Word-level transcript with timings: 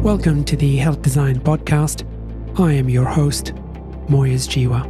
Welcome 0.00 0.44
to 0.44 0.56
the 0.56 0.78
Health 0.78 1.02
Design 1.02 1.40
Podcast. 1.40 2.06
I 2.58 2.72
am 2.72 2.88
your 2.88 3.04
host, 3.04 3.52
Moyez 4.08 4.48
Jiwa. 4.48 4.82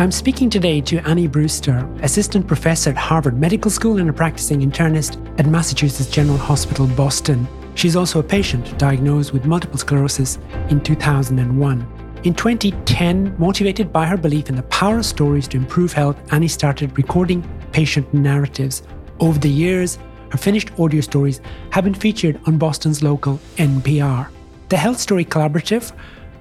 I'm 0.00 0.10
speaking 0.10 0.50
today 0.50 0.80
to 0.80 0.98
Annie 1.08 1.28
Brewster, 1.28 1.88
Assistant 2.02 2.48
Professor 2.48 2.90
at 2.90 2.96
Harvard 2.96 3.38
Medical 3.38 3.70
School 3.70 3.98
and 3.98 4.10
a 4.10 4.12
practicing 4.12 4.60
internist 4.68 5.16
at 5.38 5.46
Massachusetts 5.46 6.10
General 6.10 6.38
Hospital, 6.38 6.88
Boston. 6.88 7.46
She's 7.76 7.94
also 7.94 8.18
a 8.18 8.24
patient 8.24 8.76
diagnosed 8.78 9.32
with 9.32 9.44
multiple 9.44 9.78
sclerosis 9.78 10.40
in 10.70 10.80
2001. 10.80 12.20
In 12.24 12.34
2010, 12.34 13.36
motivated 13.38 13.92
by 13.92 14.06
her 14.06 14.16
belief 14.16 14.48
in 14.48 14.56
the 14.56 14.64
power 14.64 14.98
of 14.98 15.06
stories 15.06 15.46
to 15.48 15.56
improve 15.56 15.92
health, 15.92 16.16
Annie 16.32 16.48
started 16.48 16.98
recording 16.98 17.48
patient 17.70 18.12
narratives. 18.12 18.82
Over 19.20 19.38
the 19.38 19.48
years, 19.48 20.00
finished 20.38 20.70
audio 20.78 21.00
stories 21.00 21.40
have 21.70 21.84
been 21.84 21.94
featured 21.94 22.40
on 22.46 22.58
Boston's 22.58 23.02
local 23.02 23.38
NPR. 23.56 24.28
The 24.68 24.76
Health 24.76 24.98
Story 24.98 25.24
Collaborative, 25.24 25.90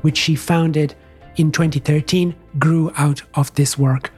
which 0.01 0.17
she 0.17 0.35
founded 0.35 0.95
in 1.35 1.51
2013, 1.51 2.35
grew 2.59 2.91
out 2.95 3.21
of 3.35 3.53
this 3.55 3.77
work. 3.77 4.11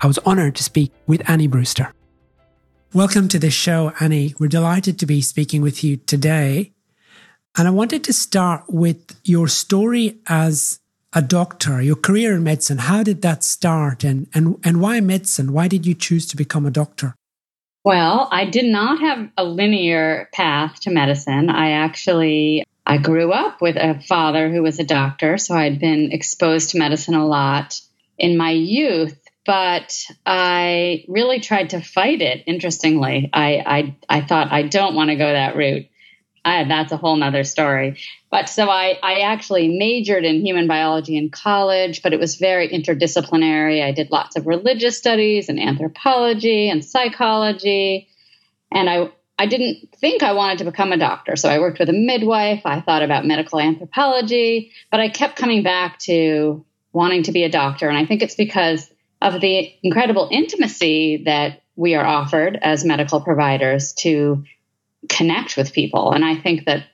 I 0.00 0.06
was 0.06 0.18
honored 0.18 0.54
to 0.56 0.62
speak 0.62 0.92
with 1.06 1.28
Annie 1.28 1.46
Brewster. 1.46 1.92
Welcome 2.92 3.28
to 3.28 3.38
the 3.38 3.50
show, 3.50 3.92
Annie. 4.00 4.34
We're 4.38 4.48
delighted 4.48 4.98
to 5.00 5.06
be 5.06 5.20
speaking 5.20 5.60
with 5.60 5.82
you 5.82 5.96
today. 5.96 6.72
And 7.58 7.66
I 7.66 7.70
wanted 7.70 8.04
to 8.04 8.12
start 8.12 8.64
with 8.68 9.18
your 9.24 9.48
story 9.48 10.18
as 10.26 10.78
a 11.12 11.22
doctor, 11.22 11.80
your 11.80 11.96
career 11.96 12.34
in 12.34 12.44
medicine. 12.44 12.78
How 12.78 13.02
did 13.02 13.22
that 13.22 13.42
start 13.42 14.04
and, 14.04 14.28
and, 14.34 14.60
and 14.62 14.80
why 14.80 15.00
medicine? 15.00 15.52
Why 15.52 15.66
did 15.66 15.86
you 15.86 15.94
choose 15.94 16.26
to 16.28 16.36
become 16.36 16.66
a 16.66 16.70
doctor? 16.70 17.14
Well, 17.86 18.28
I 18.32 18.46
did 18.46 18.64
not 18.64 18.98
have 18.98 19.28
a 19.36 19.44
linear 19.44 20.28
path 20.32 20.80
to 20.80 20.90
medicine. 20.90 21.48
I 21.48 21.70
actually 21.70 22.64
I 22.84 22.98
grew 22.98 23.30
up 23.30 23.62
with 23.62 23.76
a 23.76 24.00
father 24.00 24.50
who 24.50 24.64
was 24.64 24.80
a 24.80 24.84
doctor, 24.84 25.38
so 25.38 25.54
I'd 25.54 25.78
been 25.78 26.10
exposed 26.10 26.70
to 26.70 26.78
medicine 26.78 27.14
a 27.14 27.24
lot 27.24 27.80
in 28.18 28.36
my 28.36 28.50
youth, 28.50 29.16
but 29.44 29.96
I 30.26 31.04
really 31.06 31.38
tried 31.38 31.70
to 31.70 31.80
fight 31.80 32.22
it. 32.22 32.42
Interestingly, 32.48 33.30
I 33.32 33.62
I, 33.64 33.96
I 34.18 34.20
thought 34.22 34.50
I 34.50 34.62
don't 34.62 34.96
want 34.96 35.10
to 35.10 35.16
go 35.16 35.32
that 35.32 35.54
route. 35.54 35.86
I, 36.44 36.64
that's 36.64 36.90
a 36.90 36.96
whole 36.96 37.14
nother 37.14 37.44
story. 37.44 38.00
But 38.36 38.50
so 38.50 38.68
I, 38.68 38.98
I 39.02 39.20
actually 39.20 39.78
majored 39.78 40.26
in 40.26 40.44
human 40.44 40.66
biology 40.66 41.16
in 41.16 41.30
college, 41.30 42.02
but 42.02 42.12
it 42.12 42.20
was 42.20 42.34
very 42.34 42.68
interdisciplinary. 42.68 43.82
I 43.82 43.92
did 43.92 44.10
lots 44.10 44.36
of 44.36 44.46
religious 44.46 44.98
studies 44.98 45.48
and 45.48 45.58
anthropology 45.58 46.68
and 46.68 46.84
psychology. 46.84 48.08
And 48.70 48.90
I, 48.90 49.10
I 49.38 49.46
didn't 49.46 49.88
think 49.96 50.22
I 50.22 50.34
wanted 50.34 50.58
to 50.58 50.64
become 50.66 50.92
a 50.92 50.98
doctor. 50.98 51.36
So 51.36 51.48
I 51.48 51.60
worked 51.60 51.78
with 51.78 51.88
a 51.88 51.94
midwife. 51.94 52.60
I 52.66 52.82
thought 52.82 53.02
about 53.02 53.24
medical 53.24 53.58
anthropology, 53.58 54.70
but 54.90 55.00
I 55.00 55.08
kept 55.08 55.36
coming 55.36 55.62
back 55.62 55.98
to 56.00 56.62
wanting 56.92 57.22
to 57.22 57.32
be 57.32 57.44
a 57.44 57.48
doctor. 57.48 57.88
And 57.88 57.96
I 57.96 58.04
think 58.04 58.20
it's 58.20 58.34
because 58.34 58.86
of 59.22 59.40
the 59.40 59.72
incredible 59.82 60.28
intimacy 60.30 61.22
that 61.24 61.62
we 61.74 61.94
are 61.94 62.04
offered 62.04 62.58
as 62.60 62.84
medical 62.84 63.22
providers 63.22 63.94
to 64.00 64.44
connect 65.08 65.56
with 65.56 65.72
people. 65.72 66.12
And 66.12 66.22
I 66.22 66.36
think 66.36 66.66
that 66.66 66.84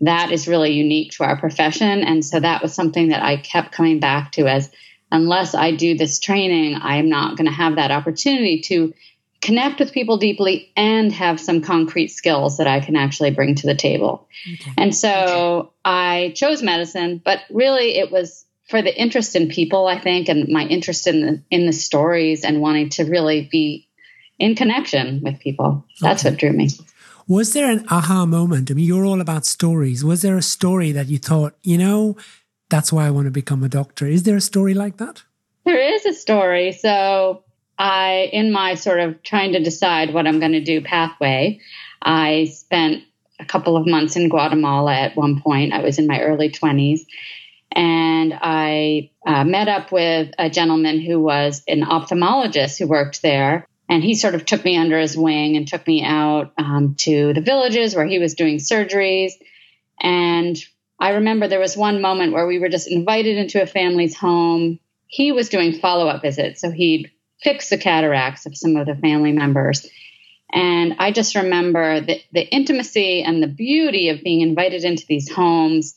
that 0.00 0.32
is 0.32 0.48
really 0.48 0.72
unique 0.72 1.12
to 1.12 1.24
our 1.24 1.38
profession. 1.38 2.02
And 2.02 2.24
so 2.24 2.40
that 2.40 2.62
was 2.62 2.74
something 2.74 3.08
that 3.08 3.22
I 3.22 3.36
kept 3.36 3.72
coming 3.72 4.00
back 4.00 4.32
to 4.32 4.46
as 4.46 4.70
unless 5.12 5.54
I 5.54 5.72
do 5.72 5.96
this 5.96 6.18
training, 6.18 6.78
I'm 6.80 7.08
not 7.08 7.36
going 7.36 7.48
to 7.48 7.52
have 7.52 7.76
that 7.76 7.90
opportunity 7.90 8.60
to 8.62 8.94
connect 9.42 9.80
with 9.80 9.92
people 9.92 10.18
deeply 10.18 10.70
and 10.76 11.12
have 11.12 11.40
some 11.40 11.62
concrete 11.62 12.08
skills 12.08 12.58
that 12.58 12.66
I 12.66 12.80
can 12.80 12.94
actually 12.94 13.30
bring 13.30 13.54
to 13.56 13.66
the 13.66 13.74
table. 13.74 14.28
Okay. 14.54 14.72
And 14.78 14.94
so. 14.94 15.72
I 15.84 16.32
chose 16.36 16.62
medicine, 16.62 17.20
but 17.24 17.40
really 17.50 17.96
it 17.96 18.10
was 18.10 18.44
for 18.68 18.82
the 18.82 18.94
interest 18.94 19.34
in 19.34 19.48
people, 19.48 19.86
I 19.86 19.98
think, 19.98 20.28
and 20.28 20.48
my 20.48 20.64
interest 20.64 21.06
in 21.06 21.20
the 21.20 21.42
in 21.50 21.66
the 21.66 21.72
stories 21.72 22.44
and 22.44 22.60
wanting 22.60 22.90
to 22.90 23.04
really 23.04 23.48
be 23.50 23.88
in 24.38 24.54
connection 24.54 25.22
with 25.22 25.40
people. 25.40 25.84
That's 26.00 26.24
okay. 26.24 26.30
what 26.30 26.40
drew 26.40 26.52
me. 26.52 26.68
Was 27.30 27.52
there 27.52 27.70
an 27.70 27.86
aha 27.88 28.26
moment? 28.26 28.72
I 28.72 28.74
mean, 28.74 28.86
you're 28.86 29.04
all 29.04 29.20
about 29.20 29.46
stories. 29.46 30.04
Was 30.04 30.22
there 30.22 30.36
a 30.36 30.42
story 30.42 30.90
that 30.90 31.06
you 31.06 31.16
thought, 31.16 31.54
you 31.62 31.78
know, 31.78 32.16
that's 32.70 32.92
why 32.92 33.06
I 33.06 33.10
want 33.10 33.26
to 33.26 33.30
become 33.30 33.62
a 33.62 33.68
doctor? 33.68 34.04
Is 34.08 34.24
there 34.24 34.34
a 34.34 34.40
story 34.40 34.74
like 34.74 34.96
that? 34.96 35.22
There 35.64 35.78
is 35.78 36.04
a 36.06 36.12
story. 36.12 36.72
So, 36.72 37.44
I, 37.78 38.30
in 38.32 38.50
my 38.50 38.74
sort 38.74 38.98
of 38.98 39.22
trying 39.22 39.52
to 39.52 39.62
decide 39.62 40.12
what 40.12 40.26
I'm 40.26 40.40
going 40.40 40.58
to 40.58 40.64
do 40.64 40.80
pathway, 40.80 41.60
I 42.02 42.46
spent 42.46 43.04
a 43.38 43.44
couple 43.44 43.76
of 43.76 43.86
months 43.86 44.16
in 44.16 44.28
Guatemala 44.28 44.92
at 44.92 45.14
one 45.14 45.40
point. 45.40 45.72
I 45.72 45.82
was 45.82 46.00
in 46.00 46.08
my 46.08 46.20
early 46.22 46.50
20s. 46.50 47.02
And 47.70 48.34
I 48.34 49.12
uh, 49.24 49.44
met 49.44 49.68
up 49.68 49.92
with 49.92 50.34
a 50.36 50.50
gentleman 50.50 51.00
who 51.00 51.20
was 51.20 51.62
an 51.68 51.82
ophthalmologist 51.82 52.76
who 52.76 52.88
worked 52.88 53.22
there 53.22 53.68
and 53.90 54.04
he 54.04 54.14
sort 54.14 54.36
of 54.36 54.46
took 54.46 54.64
me 54.64 54.76
under 54.76 54.96
his 55.00 55.16
wing 55.16 55.56
and 55.56 55.66
took 55.66 55.84
me 55.84 56.04
out 56.04 56.52
um, 56.56 56.94
to 57.00 57.34
the 57.34 57.40
villages 57.40 57.94
where 57.94 58.06
he 58.06 58.20
was 58.20 58.34
doing 58.34 58.58
surgeries. 58.58 59.32
And 60.00 60.56
I 61.00 61.14
remember 61.14 61.48
there 61.48 61.58
was 61.58 61.76
one 61.76 62.00
moment 62.00 62.32
where 62.32 62.46
we 62.46 62.60
were 62.60 62.68
just 62.68 62.88
invited 62.88 63.36
into 63.36 63.60
a 63.60 63.66
family's 63.66 64.16
home. 64.16 64.78
He 65.08 65.32
was 65.32 65.48
doing 65.48 65.80
follow 65.80 66.06
up 66.06 66.22
visits. 66.22 66.60
So 66.60 66.70
he'd 66.70 67.10
fix 67.42 67.68
the 67.68 67.78
cataracts 67.78 68.46
of 68.46 68.56
some 68.56 68.76
of 68.76 68.86
the 68.86 68.94
family 68.94 69.32
members. 69.32 69.88
And 70.52 70.94
I 71.00 71.10
just 71.10 71.34
remember 71.34 72.00
the, 72.00 72.22
the 72.32 72.48
intimacy 72.48 73.24
and 73.24 73.42
the 73.42 73.48
beauty 73.48 74.10
of 74.10 74.22
being 74.22 74.42
invited 74.42 74.84
into 74.84 75.04
these 75.08 75.28
homes 75.28 75.96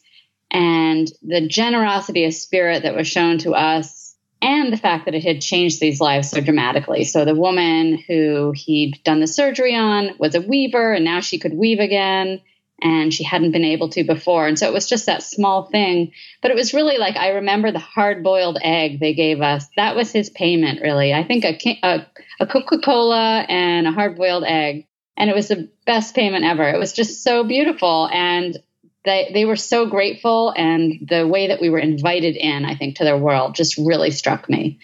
and 0.49 1.07
the 1.21 1.47
generosity 1.47 2.25
of 2.25 2.33
spirit 2.33 2.83
that 2.83 2.95
was 2.95 3.07
shown 3.07 3.37
to 3.39 3.53
us 3.53 4.02
and 4.43 4.73
the 4.73 4.77
fact 4.77 5.05
that 5.05 5.15
it 5.15 5.23
had 5.23 5.39
changed 5.41 5.79
these 5.79 6.01
lives 6.01 6.29
so 6.29 6.41
dramatically. 6.41 7.05
So 7.05 7.23
the 7.23 7.33
woman 7.33 7.97
who 7.97 8.51
he'd 8.53 9.01
done 9.03 9.21
the 9.21 9.27
surgery 9.27 9.73
on 9.73 10.11
was 10.19 10.35
a 10.35 10.41
weaver, 10.41 10.93
and 10.93 11.05
now 11.05 11.21
she 11.21 11.39
could 11.39 11.53
weave 11.53 11.79
again, 11.79 12.41
and 12.81 13.13
she 13.13 13.23
hadn't 13.23 13.53
been 13.53 13.63
able 13.63 13.87
to 13.89 14.03
before. 14.03 14.45
And 14.45 14.59
so 14.59 14.67
it 14.67 14.73
was 14.73 14.89
just 14.89 15.05
that 15.05 15.23
small 15.23 15.67
thing. 15.67 16.11
But 16.41 16.51
it 16.51 16.55
was 16.55 16.73
really 16.73 16.97
like 16.97 17.15
I 17.15 17.29
remember 17.29 17.71
the 17.71 17.79
hard 17.79 18.21
boiled 18.21 18.57
egg 18.61 18.99
they 18.99 19.13
gave 19.13 19.41
us. 19.41 19.65
That 19.77 19.95
was 19.95 20.11
his 20.11 20.29
payment, 20.29 20.81
really. 20.81 21.13
I 21.13 21.23
think 21.23 21.45
a, 21.45 21.79
a, 21.81 22.05
a 22.41 22.45
Coca 22.45 22.79
Cola 22.79 23.45
and 23.47 23.87
a 23.87 23.93
hard 23.93 24.17
boiled 24.17 24.43
egg. 24.43 24.87
And 25.15 25.29
it 25.29 25.35
was 25.35 25.47
the 25.47 25.69
best 25.85 26.15
payment 26.15 26.43
ever. 26.43 26.67
It 26.67 26.79
was 26.79 26.91
just 26.91 27.23
so 27.23 27.45
beautiful. 27.45 28.09
And 28.11 28.57
they 29.05 29.29
they 29.33 29.45
were 29.45 29.55
so 29.55 29.85
grateful 29.85 30.53
and 30.55 31.07
the 31.07 31.27
way 31.27 31.47
that 31.47 31.61
we 31.61 31.69
were 31.69 31.79
invited 31.79 32.35
in 32.35 32.65
i 32.65 32.75
think 32.75 32.97
to 32.97 33.03
their 33.03 33.17
world 33.17 33.55
just 33.55 33.77
really 33.77 34.11
struck 34.11 34.49
me. 34.49 34.79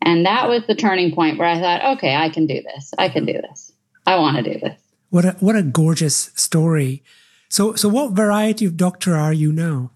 And 0.00 0.26
that 0.26 0.48
was 0.48 0.62
the 0.66 0.74
turning 0.74 1.14
point 1.14 1.38
where 1.38 1.48
i 1.48 1.60
thought 1.60 1.96
okay 1.96 2.14
i 2.14 2.28
can 2.28 2.46
do 2.46 2.62
this. 2.62 2.92
I 2.98 3.08
can 3.08 3.24
do 3.24 3.34
this. 3.34 3.72
I 4.06 4.16
want 4.16 4.36
to 4.36 4.42
do 4.42 4.58
this. 4.58 4.80
What 5.10 5.24
a 5.24 5.32
what 5.40 5.56
a 5.56 5.62
gorgeous 5.62 6.30
story. 6.34 7.02
So 7.48 7.74
so 7.74 7.88
what 7.88 8.12
variety 8.12 8.64
of 8.64 8.76
doctor 8.76 9.16
are 9.16 9.32
you 9.32 9.52
now? 9.52 9.90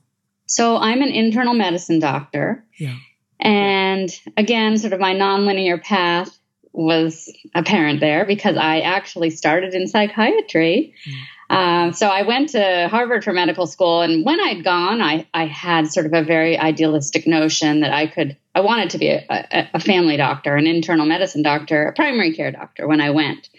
So 0.46 0.76
i'm 0.76 1.02
an 1.02 1.08
internal 1.08 1.54
medicine 1.54 1.98
doctor. 1.98 2.64
Yeah. 2.78 2.96
And 3.40 4.10
again 4.36 4.76
sort 4.78 4.92
of 4.92 5.00
my 5.00 5.14
nonlinear 5.14 5.82
path 5.82 6.38
was 6.74 7.30
apparent 7.54 8.00
there 8.00 8.24
because 8.24 8.56
i 8.56 8.80
actually 8.80 9.30
started 9.30 9.74
in 9.74 9.86
psychiatry. 9.86 10.94
Mm. 11.08 11.12
Um, 11.52 11.92
so 11.92 12.08
I 12.08 12.22
went 12.22 12.48
to 12.50 12.88
Harvard 12.90 13.24
for 13.24 13.34
medical 13.34 13.66
school, 13.66 14.00
and 14.00 14.24
when 14.24 14.40
I'd 14.40 14.64
gone, 14.64 15.02
I, 15.02 15.26
I 15.34 15.44
had 15.44 15.86
sort 15.86 16.06
of 16.06 16.14
a 16.14 16.22
very 16.22 16.58
idealistic 16.58 17.26
notion 17.26 17.80
that 17.80 17.92
I 17.92 18.06
could, 18.06 18.38
I 18.54 18.60
wanted 18.60 18.88
to 18.90 18.98
be 18.98 19.08
a, 19.08 19.22
a, 19.28 19.68
a 19.74 19.80
family 19.80 20.16
doctor, 20.16 20.56
an 20.56 20.66
internal 20.66 21.04
medicine 21.04 21.42
doctor, 21.42 21.88
a 21.88 21.92
primary 21.92 22.32
care 22.32 22.50
doctor 22.52 22.88
when 22.88 23.02
I 23.02 23.10
went. 23.10 23.50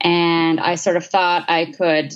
And 0.00 0.60
I 0.60 0.76
sort 0.76 0.96
of 0.96 1.04
thought 1.04 1.50
I 1.50 1.72
could 1.76 2.14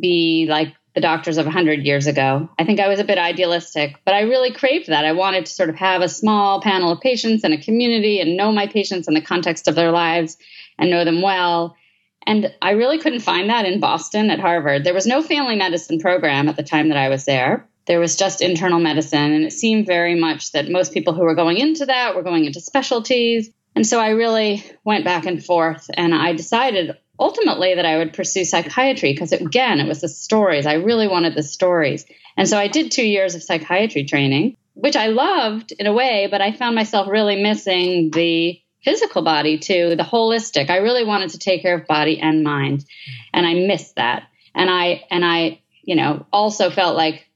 be 0.00 0.46
like 0.48 0.74
the 0.94 1.02
doctors 1.02 1.36
of 1.36 1.44
100 1.44 1.80
years 1.80 2.06
ago. 2.06 2.48
I 2.58 2.64
think 2.64 2.80
I 2.80 2.88
was 2.88 2.98
a 2.98 3.04
bit 3.04 3.18
idealistic, 3.18 3.96
but 4.06 4.14
I 4.14 4.22
really 4.22 4.52
craved 4.52 4.86
that. 4.86 5.04
I 5.04 5.12
wanted 5.12 5.44
to 5.44 5.52
sort 5.52 5.68
of 5.68 5.76
have 5.76 6.00
a 6.00 6.08
small 6.08 6.62
panel 6.62 6.92
of 6.92 7.00
patients 7.00 7.44
and 7.44 7.52
a 7.52 7.60
community 7.60 8.20
and 8.20 8.38
know 8.38 8.50
my 8.50 8.68
patients 8.68 9.06
in 9.06 9.12
the 9.12 9.20
context 9.20 9.68
of 9.68 9.74
their 9.74 9.90
lives 9.90 10.38
and 10.78 10.90
know 10.90 11.04
them 11.04 11.20
well 11.20 11.76
and 12.26 12.52
I 12.62 12.72
really 12.72 12.98
couldn't 12.98 13.20
find 13.20 13.50
that 13.50 13.64
in 13.64 13.80
Boston 13.80 14.30
at 14.30 14.40
Harvard. 14.40 14.84
There 14.84 14.94
was 14.94 15.06
no 15.06 15.22
family 15.22 15.56
medicine 15.56 15.98
program 15.98 16.48
at 16.48 16.56
the 16.56 16.62
time 16.62 16.88
that 16.88 16.98
I 16.98 17.08
was 17.08 17.24
there. 17.24 17.68
There 17.86 18.00
was 18.00 18.16
just 18.16 18.42
internal 18.42 18.78
medicine. 18.78 19.32
And 19.32 19.44
it 19.44 19.52
seemed 19.52 19.86
very 19.86 20.14
much 20.14 20.52
that 20.52 20.70
most 20.70 20.92
people 20.92 21.14
who 21.14 21.22
were 21.22 21.34
going 21.34 21.58
into 21.58 21.86
that 21.86 22.14
were 22.14 22.22
going 22.22 22.44
into 22.44 22.60
specialties. 22.60 23.50
And 23.74 23.86
so 23.86 23.98
I 23.98 24.10
really 24.10 24.64
went 24.84 25.04
back 25.04 25.26
and 25.26 25.44
forth. 25.44 25.90
And 25.92 26.14
I 26.14 26.32
decided 26.32 26.96
ultimately 27.18 27.74
that 27.74 27.86
I 27.86 27.98
would 27.98 28.12
pursue 28.12 28.44
psychiatry 28.44 29.12
because, 29.12 29.32
again, 29.32 29.80
it 29.80 29.88
was 29.88 30.00
the 30.00 30.08
stories. 30.08 30.66
I 30.66 30.74
really 30.74 31.08
wanted 31.08 31.34
the 31.34 31.42
stories. 31.42 32.04
And 32.36 32.48
so 32.48 32.56
I 32.56 32.68
did 32.68 32.92
two 32.92 33.06
years 33.06 33.34
of 33.34 33.42
psychiatry 33.42 34.04
training, 34.04 34.56
which 34.74 34.96
I 34.96 35.08
loved 35.08 35.72
in 35.72 35.86
a 35.86 35.92
way, 35.92 36.28
but 36.30 36.40
I 36.40 36.52
found 36.52 36.74
myself 36.74 37.08
really 37.08 37.42
missing 37.42 38.10
the 38.10 38.61
physical 38.84 39.22
body 39.22 39.58
too, 39.58 39.94
the 39.96 40.02
holistic. 40.02 40.70
I 40.70 40.78
really 40.78 41.04
wanted 41.04 41.30
to 41.30 41.38
take 41.38 41.62
care 41.62 41.76
of 41.76 41.86
body 41.86 42.18
and 42.20 42.42
mind, 42.42 42.84
and 43.32 43.46
I 43.46 43.54
missed 43.54 43.96
that. 43.96 44.24
And 44.54 44.68
I 44.68 45.04
and 45.10 45.24
I, 45.24 45.60
you 45.82 45.96
know, 45.96 46.26
also 46.32 46.70
felt 46.70 46.96
like 46.96 47.26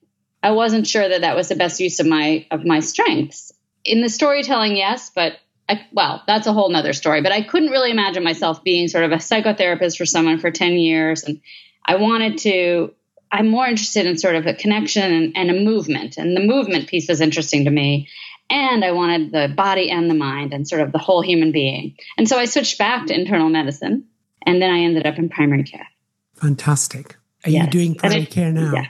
I 0.42 0.50
wasn't 0.52 0.86
sure 0.86 1.08
that 1.08 1.22
that 1.22 1.36
was 1.36 1.48
the 1.48 1.56
best 1.56 1.80
use 1.80 2.00
of 2.00 2.06
my 2.06 2.46
of 2.50 2.64
my 2.64 2.80
strengths. 2.80 3.52
In 3.84 4.00
the 4.00 4.08
storytelling, 4.08 4.76
yes, 4.76 5.10
but 5.14 5.38
I, 5.68 5.86
well, 5.92 6.22
that's 6.26 6.46
a 6.46 6.52
whole 6.52 6.68
nother 6.70 6.92
story. 6.92 7.22
But 7.22 7.32
I 7.32 7.42
couldn't 7.42 7.70
really 7.70 7.90
imagine 7.90 8.22
myself 8.22 8.62
being 8.62 8.88
sort 8.88 9.04
of 9.04 9.12
a 9.12 9.16
psychotherapist 9.16 9.96
for 9.96 10.06
someone 10.06 10.38
for 10.38 10.50
10 10.50 10.72
years. 10.74 11.24
And 11.24 11.40
I 11.84 11.96
wanted 11.96 12.38
to, 12.38 12.94
I'm 13.32 13.48
more 13.48 13.66
interested 13.66 14.06
in 14.06 14.18
sort 14.18 14.36
of 14.36 14.46
a 14.46 14.54
connection 14.54 15.12
and, 15.12 15.36
and 15.36 15.50
a 15.50 15.60
movement. 15.60 16.16
And 16.18 16.36
the 16.36 16.40
movement 16.40 16.88
piece 16.88 17.08
was 17.08 17.20
interesting 17.20 17.64
to 17.64 17.70
me. 17.70 18.08
And 18.48 18.84
I 18.84 18.92
wanted 18.92 19.32
the 19.32 19.52
body 19.54 19.90
and 19.90 20.08
the 20.08 20.14
mind 20.14 20.52
and 20.52 20.68
sort 20.68 20.80
of 20.80 20.92
the 20.92 20.98
whole 20.98 21.20
human 21.20 21.52
being. 21.52 21.96
And 22.16 22.28
so 22.28 22.38
I 22.38 22.44
switched 22.44 22.78
back 22.78 23.06
to 23.06 23.14
internal 23.14 23.48
medicine. 23.48 24.06
And 24.44 24.62
then 24.62 24.70
I 24.70 24.80
ended 24.80 25.06
up 25.06 25.18
in 25.18 25.28
primary 25.28 25.64
care. 25.64 25.88
Fantastic. 26.36 27.16
Are 27.44 27.50
yes. 27.50 27.64
you 27.64 27.70
doing 27.70 27.94
primary 27.96 28.26
care 28.26 28.52
now? 28.52 28.72
Yeah. 28.72 28.86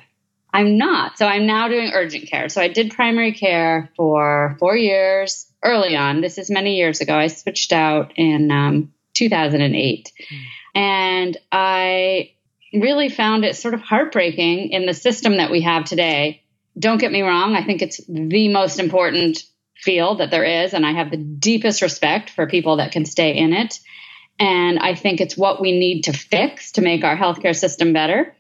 I'm 0.53 0.79
not. 0.79 1.19
So 1.19 1.27
I'm 1.27 1.47
now 1.47 1.69
doing 1.69 1.91
urgent 1.93 2.29
care. 2.29 2.49
So 2.49 2.61
I 2.61 2.69
did 2.69 2.93
primary 2.93 3.33
care 3.33 3.91
for 3.97 4.57
four 4.59 4.77
years 4.77 5.47
early 5.63 5.97
on. 5.97 6.21
This 6.21 6.39
is 6.39 6.51
many 6.51 6.77
years 6.77 7.01
ago. 7.01 7.15
I 7.15 7.27
switched 7.27 7.73
out 7.73 8.13
in 8.17 8.51
um, 8.51 8.93
2008. 9.15 10.13
Mm. 10.19 10.39
And 10.75 11.37
I 11.53 12.33
really 12.73 13.09
found 13.09 13.45
it 13.45 13.57
sort 13.57 13.75
of 13.75 13.81
heartbreaking 13.81 14.71
in 14.71 14.87
the 14.87 14.95
system 14.95 15.39
that 15.39 15.51
we 15.51 15.63
have 15.63 15.85
today. 15.85 16.43
Don't 16.79 16.99
get 16.99 17.13
me 17.13 17.23
wrong, 17.23 17.55
I 17.55 17.65
think 17.65 17.83
it's 17.83 18.01
the 18.07 18.49
most 18.49 18.79
important 18.79 19.43
field 19.77 20.19
that 20.19 20.31
there 20.31 20.45
is. 20.45 20.75
And 20.75 20.85
I 20.87 20.93
have 20.93 21.11
the 21.11 21.17
deepest 21.17 21.83
respect 21.83 22.31
for 22.31 22.47
people 22.47 22.77
that 22.77 22.93
can 22.93 23.05
stay 23.05 23.37
in 23.37 23.53
it. 23.53 23.79
And 24.39 24.79
I 24.79 24.95
think 24.95 25.21
it's 25.21 25.37
what 25.37 25.61
we 25.61 25.79
need 25.79 26.03
to 26.03 26.13
fix 26.13 26.73
to 26.73 26.83
make 26.83 27.05
our 27.05 27.17
healthcare 27.17 27.57
system 27.57 27.93
better. 27.93 28.35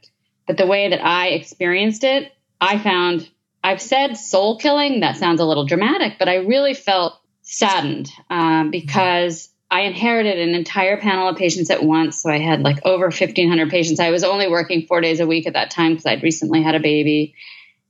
But 0.46 0.58
the 0.58 0.66
way 0.66 0.90
that 0.90 1.04
I 1.04 1.28
experienced 1.28 2.04
it, 2.04 2.32
I 2.60 2.78
found 2.78 3.28
I've 3.62 3.82
said 3.82 4.14
soul 4.14 4.58
killing. 4.58 5.00
That 5.00 5.16
sounds 5.16 5.40
a 5.40 5.44
little 5.44 5.66
dramatic, 5.66 6.18
but 6.18 6.28
I 6.28 6.36
really 6.36 6.74
felt 6.74 7.18
saddened 7.42 8.10
um, 8.30 8.70
because 8.70 9.48
I 9.70 9.82
inherited 9.82 10.38
an 10.38 10.54
entire 10.54 10.96
panel 10.98 11.28
of 11.28 11.36
patients 11.36 11.70
at 11.70 11.82
once. 11.82 12.22
So 12.22 12.30
I 12.30 12.38
had 12.38 12.62
like 12.62 12.84
over 12.84 13.06
1,500 13.06 13.68
patients. 13.68 13.98
I 13.98 14.10
was 14.10 14.22
only 14.22 14.48
working 14.48 14.86
four 14.86 15.00
days 15.00 15.18
a 15.18 15.26
week 15.26 15.46
at 15.46 15.54
that 15.54 15.70
time 15.70 15.92
because 15.92 16.06
I'd 16.06 16.22
recently 16.22 16.62
had 16.62 16.76
a 16.76 16.80
baby. 16.80 17.34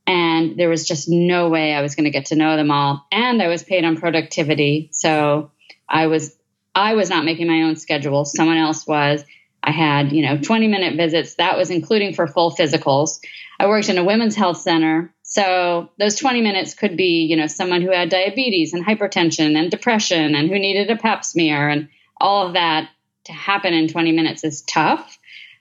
And 0.06 0.56
there 0.56 0.68
was 0.68 0.86
just 0.86 1.08
no 1.08 1.48
way 1.48 1.74
I 1.74 1.82
was 1.82 1.94
going 1.94 2.04
to 2.04 2.10
get 2.10 2.26
to 2.26 2.36
know 2.36 2.56
them 2.56 2.70
all. 2.70 3.06
And 3.10 3.42
I 3.42 3.48
was 3.48 3.62
paid 3.62 3.84
on 3.84 3.96
productivity. 3.96 4.88
So 4.92 5.50
I 5.88 6.06
was 6.06 6.36
I 6.74 6.94
was 6.94 7.08
not 7.08 7.24
making 7.24 7.46
my 7.46 7.62
own 7.62 7.76
schedule. 7.76 8.24
Someone 8.24 8.58
else 8.58 8.86
was. 8.86 9.24
I 9.62 9.70
had, 9.72 10.12
you 10.12 10.22
know, 10.22 10.36
20 10.38 10.68
minute 10.68 10.96
visits. 10.96 11.36
That 11.36 11.56
was 11.56 11.70
including 11.70 12.14
for 12.14 12.26
full 12.26 12.54
physicals. 12.54 13.18
I 13.58 13.66
worked 13.66 13.88
in 13.88 13.98
a 13.98 14.04
women's 14.04 14.36
health 14.36 14.58
center. 14.58 15.12
So 15.22 15.90
those 15.98 16.16
20 16.16 16.42
minutes 16.42 16.74
could 16.74 16.96
be, 16.96 17.26
you 17.28 17.36
know, 17.36 17.46
someone 17.46 17.82
who 17.82 17.90
had 17.90 18.10
diabetes 18.10 18.74
and 18.74 18.86
hypertension 18.86 19.58
and 19.58 19.70
depression 19.70 20.34
and 20.34 20.48
who 20.48 20.58
needed 20.58 20.90
a 20.90 20.96
pap 20.96 21.24
smear 21.24 21.68
and 21.68 21.88
all 22.18 22.46
of 22.46 22.52
that 22.52 22.90
to 23.24 23.32
happen 23.32 23.74
in 23.74 23.88
20 23.88 24.12
minutes 24.12 24.44
is 24.44 24.62
tough. 24.62 25.18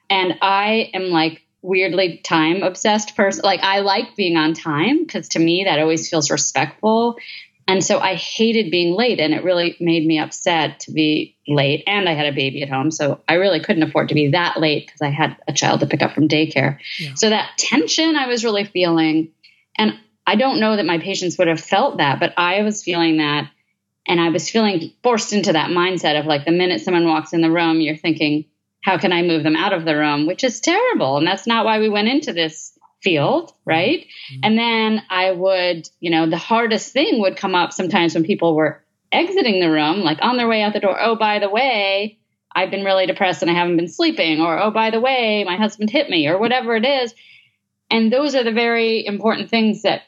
And 0.10 0.38
I 0.42 0.92
am 0.94 1.10
like 1.10 1.42
weirdly 1.66 2.18
time 2.18 2.64
obsessed 2.64 3.16
person. 3.16 3.42
Like 3.44 3.62
I 3.62 3.80
like 3.80 4.16
being 4.16 4.38
on 4.38 4.54
time 4.54 5.04
because 5.04 5.30
to 5.30 5.40
me 5.40 5.64
that 5.66 5.80
always 5.80 6.10
feels 6.10 6.30
respectful. 6.32 7.18
And 7.68 7.84
so 7.84 8.00
I 8.00 8.14
hated 8.14 8.70
being 8.70 8.94
late, 8.94 9.20
and 9.20 9.34
it 9.34 9.44
really 9.44 9.76
made 9.80 10.06
me 10.06 10.20
upset 10.20 10.82
to 10.82 10.92
be 10.92 11.36
late. 11.48 11.84
And 11.88 12.08
I 12.08 12.14
had 12.14 12.28
a 12.28 12.36
baby 12.36 12.62
at 12.62 12.70
home, 12.70 12.92
so 12.92 13.22
I 13.28 13.36
really 13.36 13.60
couldn't 13.60 13.82
afford 13.82 14.10
to 14.10 14.16
be 14.16 14.30
that 14.30 14.60
late 14.60 14.86
because 14.86 15.02
I 15.02 15.10
had 15.10 15.36
a 15.48 15.54
child 15.54 15.80
to 15.80 15.88
pick 15.88 16.04
up 16.04 16.14
from 16.14 16.28
daycare. 16.28 16.78
Yeah. 17.00 17.16
So 17.16 17.30
that 17.30 17.58
tension 17.58 18.16
I 18.16 18.28
was 18.28 18.44
really 18.44 18.66
feeling, 18.66 19.32
and 19.80 19.98
I 20.28 20.36
don't 20.36 20.60
know 20.60 20.76
that 20.76 20.86
my 20.86 21.00
patients 21.00 21.40
would 21.40 21.48
have 21.48 21.60
felt 21.60 21.98
that, 21.98 22.20
but 22.20 22.36
I 22.38 22.62
was 22.62 22.84
feeling 22.84 23.18
that. 23.18 23.50
And 24.08 24.22
I 24.22 24.30
was 24.30 24.48
feeling 24.48 24.92
forced 25.02 25.34
into 25.34 25.54
that 25.54 25.72
mindset 25.72 26.20
of 26.20 26.28
like 26.28 26.46
the 26.46 26.52
minute 26.52 26.82
someone 26.82 27.08
walks 27.08 27.34
in 27.34 27.42
the 27.42 27.50
room, 27.50 27.82
you're 27.82 27.98
thinking, 27.98 28.46
how 28.86 29.00
can 29.00 29.12
I 29.12 29.24
move 29.24 29.42
them 29.42 29.56
out 29.56 29.74
of 29.74 29.84
the 29.84 29.98
room? 29.98 30.28
Which 30.28 30.44
is 30.44 30.60
terrible. 30.60 31.18
And 31.18 31.26
that's 31.26 31.48
not 31.48 31.66
why 31.66 31.80
we 31.80 31.90
went 31.90 32.08
into 32.08 32.34
this 32.34 32.78
field, 33.02 33.52
right? 33.66 34.02
Mm-hmm. 34.02 34.40
And 34.44 34.58
then 34.60 35.02
I 35.10 35.32
would, 35.32 35.90
you 36.00 36.12
know, 36.12 36.30
the 36.30 36.38
hardest 36.38 36.94
thing 36.94 37.20
would 37.22 37.36
come 37.36 37.56
up 37.56 37.74
sometimes 37.74 38.14
when 38.14 38.24
people 38.24 38.56
were 38.56 38.84
exiting 39.12 39.60
the 39.60 39.72
room, 39.72 40.02
like 40.02 40.20
on 40.22 40.38
their 40.38 40.48
way 40.48 40.62
out 40.62 40.74
the 40.74 40.80
door. 40.80 40.96
Oh, 41.02 41.16
by 41.16 41.40
the 41.40 41.50
way, 41.50 42.20
I've 42.54 42.70
been 42.70 42.86
really 42.86 43.08
depressed 43.08 43.42
and 43.42 43.50
I 43.50 43.56
haven't 43.56 43.78
been 43.78 43.88
sleeping, 43.88 44.40
or 44.40 44.62
oh, 44.62 44.70
by 44.70 44.92
the 44.92 45.02
way, 45.02 45.44
my 45.44 45.58
husband 45.58 45.90
hit 45.90 46.08
me, 46.08 46.28
or 46.28 46.38
whatever 46.38 46.76
it 46.76 46.86
is. 46.86 47.16
And 47.90 48.14
those 48.14 48.36
are 48.36 48.44
the 48.44 48.52
very 48.52 49.04
important 49.04 49.50
things 49.50 49.82
that 49.82 50.04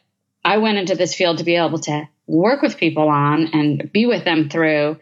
I 0.45 0.59
went 0.59 0.77
into 0.77 0.93
this 0.93 1.15
field 1.15 1.39
to 1.39 1.43
be 1.43 1.55
able 1.55 1.79
to 1.79 2.07
work 2.27 2.61
with 2.61 2.77
people 2.77 3.09
on 3.09 3.47
and 3.53 3.91
be 3.91 4.05
with 4.05 4.23
them 4.23 4.49
through. 4.49 4.97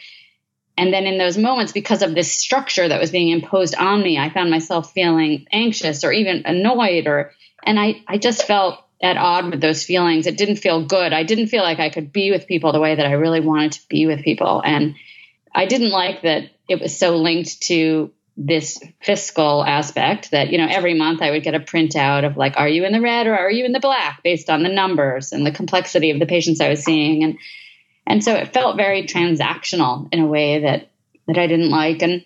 And 0.77 0.93
then 0.93 1.05
in 1.05 1.17
those 1.17 1.37
moments, 1.37 1.71
because 1.71 2.01
of 2.01 2.13
this 2.13 2.31
structure 2.31 2.87
that 2.87 2.99
was 2.99 3.11
being 3.11 3.29
imposed 3.29 3.75
on 3.75 4.01
me, 4.01 4.17
I 4.17 4.29
found 4.29 4.51
myself 4.51 4.91
feeling 4.91 5.47
anxious 5.51 6.03
or 6.03 6.11
even 6.11 6.43
annoyed 6.45 7.07
or 7.07 7.31
and 7.65 7.79
I, 7.79 8.03
I 8.07 8.17
just 8.17 8.43
felt 8.43 8.79
at 9.01 9.17
odd 9.17 9.51
with 9.51 9.61
those 9.61 9.83
feelings. 9.83 10.27
It 10.27 10.37
didn't 10.37 10.57
feel 10.57 10.85
good. 10.85 11.13
I 11.13 11.23
didn't 11.23 11.47
feel 11.47 11.63
like 11.63 11.79
I 11.79 11.89
could 11.89 12.11
be 12.11 12.31
with 12.31 12.47
people 12.47 12.71
the 12.71 12.79
way 12.79 12.95
that 12.95 13.05
I 13.05 13.13
really 13.13 13.39
wanted 13.39 13.73
to 13.73 13.87
be 13.89 14.05
with 14.05 14.23
people. 14.23 14.61
And 14.63 14.95
I 15.53 15.65
didn't 15.65 15.89
like 15.89 16.21
that 16.21 16.51
it 16.69 16.79
was 16.79 16.97
so 16.97 17.17
linked 17.17 17.61
to 17.63 18.11
this 18.37 18.79
fiscal 19.01 19.63
aspect 19.63 20.31
that, 20.31 20.49
you 20.49 20.57
know, 20.57 20.67
every 20.69 20.93
month 20.93 21.21
I 21.21 21.31
would 21.31 21.43
get 21.43 21.55
a 21.55 21.59
printout 21.59 22.25
of 22.25 22.35
like, 22.35 22.57
are 22.57 22.67
you 22.67 22.83
in 22.85 22.91
the 22.91 23.01
red 23.01 23.27
or 23.27 23.37
are 23.37 23.51
you 23.51 23.65
in 23.65 23.71
the 23.71 23.79
black 23.79 24.21
based 24.23 24.49
on 24.49 24.63
the 24.63 24.69
numbers 24.69 25.31
and 25.31 25.45
the 25.45 25.51
complexity 25.51 26.11
of 26.11 26.19
the 26.19 26.25
patients 26.25 26.59
I 26.59 26.69
was 26.69 26.83
seeing. 26.83 27.23
And 27.23 27.37
and 28.07 28.23
so 28.23 28.33
it 28.33 28.53
felt 28.53 28.77
very 28.77 29.03
transactional 29.03 30.07
in 30.11 30.19
a 30.19 30.27
way 30.27 30.59
that 30.59 30.89
that 31.27 31.37
I 31.37 31.47
didn't 31.47 31.69
like. 31.69 32.01
And 32.01 32.23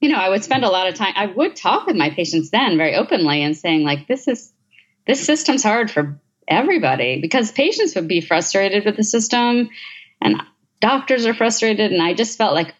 you 0.00 0.10
know, 0.10 0.18
I 0.18 0.28
would 0.28 0.44
spend 0.44 0.64
a 0.64 0.70
lot 0.70 0.88
of 0.88 0.94
time 0.94 1.14
I 1.16 1.26
would 1.26 1.56
talk 1.56 1.86
with 1.86 1.96
my 1.96 2.10
patients 2.10 2.50
then 2.50 2.76
very 2.76 2.94
openly 2.94 3.42
and 3.42 3.56
saying, 3.56 3.82
like, 3.82 4.06
this 4.06 4.28
is 4.28 4.52
this 5.06 5.24
system's 5.24 5.62
hard 5.62 5.90
for 5.90 6.20
everybody 6.48 7.20
because 7.20 7.50
patients 7.50 7.94
would 7.94 8.08
be 8.08 8.20
frustrated 8.20 8.84
with 8.84 8.96
the 8.96 9.04
system 9.04 9.70
and 10.20 10.42
doctors 10.80 11.26
are 11.26 11.34
frustrated. 11.34 11.92
And 11.92 12.02
I 12.02 12.14
just 12.14 12.38
felt 12.38 12.54
like 12.54 12.74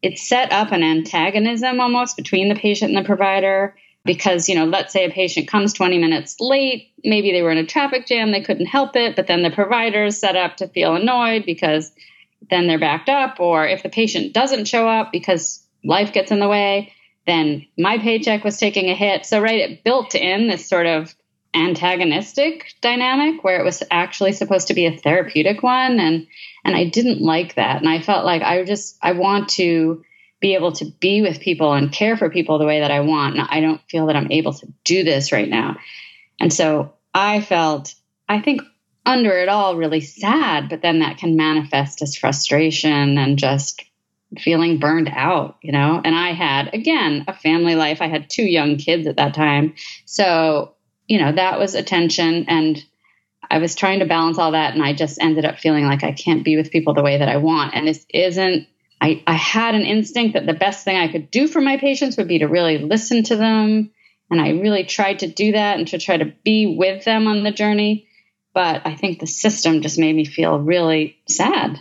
it 0.00 0.18
set 0.18 0.52
up 0.52 0.72
an 0.72 0.82
antagonism 0.82 1.80
almost 1.80 2.16
between 2.16 2.48
the 2.48 2.54
patient 2.54 2.94
and 2.94 3.04
the 3.04 3.06
provider 3.06 3.76
because 4.04 4.48
you 4.48 4.54
know 4.54 4.64
let's 4.64 4.92
say 4.92 5.04
a 5.04 5.10
patient 5.10 5.48
comes 5.48 5.72
20 5.72 5.98
minutes 5.98 6.36
late 6.40 6.92
maybe 7.04 7.32
they 7.32 7.42
were 7.42 7.50
in 7.50 7.58
a 7.58 7.66
traffic 7.66 8.06
jam 8.06 8.32
they 8.32 8.42
couldn't 8.42 8.66
help 8.66 8.96
it 8.96 9.16
but 9.16 9.26
then 9.26 9.42
the 9.42 9.50
provider 9.50 10.04
is 10.04 10.18
set 10.18 10.36
up 10.36 10.56
to 10.56 10.68
feel 10.68 10.96
annoyed 10.96 11.44
because 11.46 11.92
then 12.50 12.66
they're 12.66 12.78
backed 12.78 13.08
up 13.08 13.38
or 13.38 13.66
if 13.66 13.82
the 13.82 13.88
patient 13.88 14.32
doesn't 14.32 14.66
show 14.66 14.88
up 14.88 15.12
because 15.12 15.64
life 15.84 16.12
gets 16.12 16.30
in 16.30 16.40
the 16.40 16.48
way 16.48 16.92
then 17.26 17.66
my 17.78 17.98
paycheck 17.98 18.42
was 18.42 18.56
taking 18.56 18.88
a 18.90 18.94
hit. 18.94 19.26
So 19.26 19.40
right 19.40 19.70
it 19.70 19.84
built 19.84 20.14
in 20.14 20.48
this 20.48 20.68
sort 20.68 20.86
of 20.86 21.14
antagonistic 21.54 22.72
dynamic 22.80 23.44
where 23.44 23.60
it 23.60 23.64
was 23.64 23.82
actually 23.90 24.32
supposed 24.32 24.68
to 24.68 24.74
be 24.74 24.86
a 24.86 24.96
therapeutic 24.96 25.62
one 25.62 26.00
and 26.00 26.26
and 26.64 26.76
I 26.76 26.84
didn't 26.84 27.20
like 27.20 27.56
that. 27.56 27.76
And 27.76 27.88
I 27.88 28.00
felt 28.00 28.24
like 28.24 28.42
I 28.42 28.64
just 28.64 28.96
I 29.02 29.12
want 29.12 29.50
to 29.50 30.04
be 30.42 30.54
able 30.54 30.72
to 30.72 30.84
be 30.84 31.22
with 31.22 31.40
people 31.40 31.72
and 31.72 31.90
care 31.90 32.16
for 32.18 32.28
people 32.28 32.58
the 32.58 32.66
way 32.66 32.80
that 32.80 32.90
I 32.90 33.00
want 33.00 33.38
and 33.38 33.48
I 33.48 33.60
don't 33.60 33.80
feel 33.88 34.06
that 34.06 34.16
I'm 34.16 34.30
able 34.30 34.52
to 34.52 34.66
do 34.84 35.04
this 35.04 35.32
right 35.32 35.48
now. 35.48 35.78
And 36.38 36.52
so 36.52 36.92
I 37.14 37.40
felt 37.40 37.94
I 38.28 38.40
think 38.40 38.60
under 39.06 39.38
it 39.38 39.48
all 39.48 39.76
really 39.76 40.00
sad 40.00 40.68
but 40.68 40.82
then 40.82 40.98
that 40.98 41.16
can 41.16 41.36
manifest 41.36 42.02
as 42.02 42.16
frustration 42.16 43.16
and 43.16 43.38
just 43.38 43.82
feeling 44.38 44.78
burned 44.78 45.10
out, 45.10 45.56
you 45.62 45.72
know. 45.72 46.00
And 46.02 46.14
I 46.14 46.32
had 46.32 46.74
again 46.74 47.24
a 47.28 47.34
family 47.34 47.74
life. 47.74 48.02
I 48.02 48.08
had 48.08 48.28
two 48.28 48.44
young 48.44 48.76
kids 48.76 49.06
at 49.06 49.16
that 49.16 49.34
time. 49.34 49.74
So 50.04 50.74
you 51.06 51.18
know, 51.18 51.32
that 51.32 51.58
was 51.58 51.74
attention. 51.74 52.46
And 52.48 52.82
I 53.50 53.58
was 53.58 53.74
trying 53.74 53.98
to 53.98 54.06
balance 54.06 54.38
all 54.38 54.52
that. 54.52 54.72
And 54.72 54.82
I 54.82 54.94
just 54.94 55.20
ended 55.20 55.44
up 55.44 55.58
feeling 55.58 55.84
like 55.84 56.04
I 56.04 56.12
can't 56.12 56.44
be 56.44 56.56
with 56.56 56.70
people 56.70 56.94
the 56.94 57.02
way 57.02 57.18
that 57.18 57.28
I 57.28 57.36
want. 57.36 57.74
And 57.74 57.86
this 57.86 58.06
isn't, 58.08 58.66
I, 59.02 59.20
I 59.26 59.34
had 59.34 59.74
an 59.74 59.82
instinct 59.82 60.34
that 60.34 60.46
the 60.46 60.54
best 60.54 60.84
thing 60.84 60.96
I 60.96 61.10
could 61.10 61.28
do 61.28 61.48
for 61.48 61.60
my 61.60 61.76
patients 61.76 62.16
would 62.16 62.28
be 62.28 62.38
to 62.38 62.46
really 62.46 62.78
listen 62.78 63.24
to 63.24 63.36
them. 63.36 63.90
And 64.30 64.40
I 64.40 64.50
really 64.50 64.84
tried 64.84 65.18
to 65.18 65.26
do 65.26 65.52
that 65.52 65.78
and 65.78 65.88
to 65.88 65.98
try 65.98 66.16
to 66.16 66.32
be 66.44 66.76
with 66.78 67.04
them 67.04 67.26
on 67.26 67.42
the 67.42 67.50
journey. 67.50 68.06
But 68.54 68.86
I 68.86 68.94
think 68.94 69.18
the 69.18 69.26
system 69.26 69.82
just 69.82 69.98
made 69.98 70.14
me 70.14 70.24
feel 70.24 70.56
really 70.56 71.18
sad. 71.28 71.80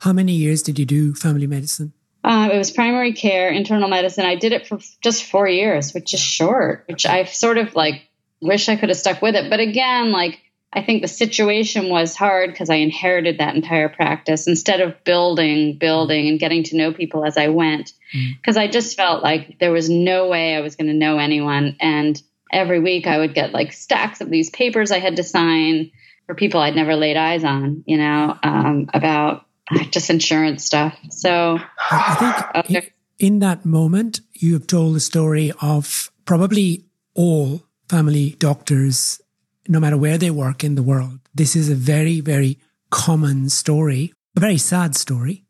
How 0.00 0.12
many 0.12 0.32
years 0.32 0.62
did 0.62 0.78
you 0.78 0.84
do 0.84 1.14
family 1.14 1.46
medicine? 1.46 1.94
Uh, 2.22 2.50
it 2.52 2.58
was 2.58 2.70
primary 2.70 3.14
care, 3.14 3.48
internal 3.48 3.88
medicine. 3.88 4.26
I 4.26 4.36
did 4.36 4.52
it 4.52 4.66
for 4.66 4.78
just 5.02 5.24
four 5.24 5.48
years, 5.48 5.94
which 5.94 6.12
is 6.12 6.20
short, 6.20 6.84
which 6.86 7.06
I've 7.06 7.30
sort 7.30 7.56
of 7.56 7.74
like 7.74 8.02
wish 8.42 8.68
I 8.68 8.76
could 8.76 8.90
have 8.90 8.98
stuck 8.98 9.22
with 9.22 9.36
it. 9.36 9.48
But 9.48 9.60
again, 9.60 10.12
like 10.12 10.38
I 10.72 10.82
think 10.82 11.02
the 11.02 11.08
situation 11.08 11.90
was 11.90 12.16
hard 12.16 12.50
because 12.50 12.70
I 12.70 12.76
inherited 12.76 13.38
that 13.38 13.54
entire 13.54 13.88
practice 13.90 14.46
instead 14.46 14.80
of 14.80 15.04
building, 15.04 15.76
building, 15.76 16.28
and 16.28 16.40
getting 16.40 16.62
to 16.64 16.76
know 16.76 16.92
people 16.92 17.24
as 17.24 17.36
I 17.36 17.48
went. 17.48 17.92
Because 18.12 18.56
mm. 18.56 18.60
I 18.60 18.68
just 18.68 18.96
felt 18.96 19.22
like 19.22 19.58
there 19.58 19.72
was 19.72 19.90
no 19.90 20.28
way 20.28 20.56
I 20.56 20.60
was 20.60 20.76
going 20.76 20.88
to 20.88 20.94
know 20.94 21.18
anyone, 21.18 21.76
and 21.80 22.20
every 22.50 22.80
week 22.80 23.06
I 23.06 23.18
would 23.18 23.34
get 23.34 23.52
like 23.52 23.72
stacks 23.72 24.20
of 24.20 24.30
these 24.30 24.50
papers 24.50 24.90
I 24.90 24.98
had 24.98 25.16
to 25.16 25.22
sign 25.22 25.90
for 26.26 26.34
people 26.34 26.60
I'd 26.60 26.76
never 26.76 26.94
laid 26.94 27.16
eyes 27.16 27.44
on, 27.44 27.82
you 27.86 27.96
know, 27.98 28.36
um, 28.42 28.88
about 28.94 29.46
just 29.90 30.10
insurance 30.10 30.64
stuff. 30.64 30.96
So 31.10 31.58
I 31.90 32.62
think 32.66 32.76
okay. 32.76 32.92
in 33.18 33.38
that 33.40 33.64
moment, 33.64 34.20
you 34.34 34.54
have 34.54 34.66
told 34.66 34.94
the 34.94 35.00
story 35.00 35.52
of 35.60 36.10
probably 36.24 36.84
all 37.14 37.62
family 37.88 38.36
doctors, 38.38 39.20
no 39.68 39.80
matter 39.80 39.96
where 39.96 40.18
they 40.18 40.30
work 40.30 40.64
in 40.64 40.74
the 40.74 40.82
world. 40.82 41.20
This 41.34 41.56
is 41.56 41.68
a 41.68 41.74
very, 41.74 42.20
very 42.20 42.58
common 42.90 43.48
story, 43.48 44.12
a 44.36 44.40
very 44.40 44.58
sad 44.58 44.94
story, 44.96 45.44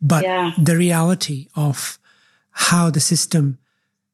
but 0.00 0.24
yeah. 0.24 0.52
the 0.56 0.76
reality 0.76 1.48
of 1.54 1.98
how 2.52 2.90
the 2.90 3.00
system 3.00 3.58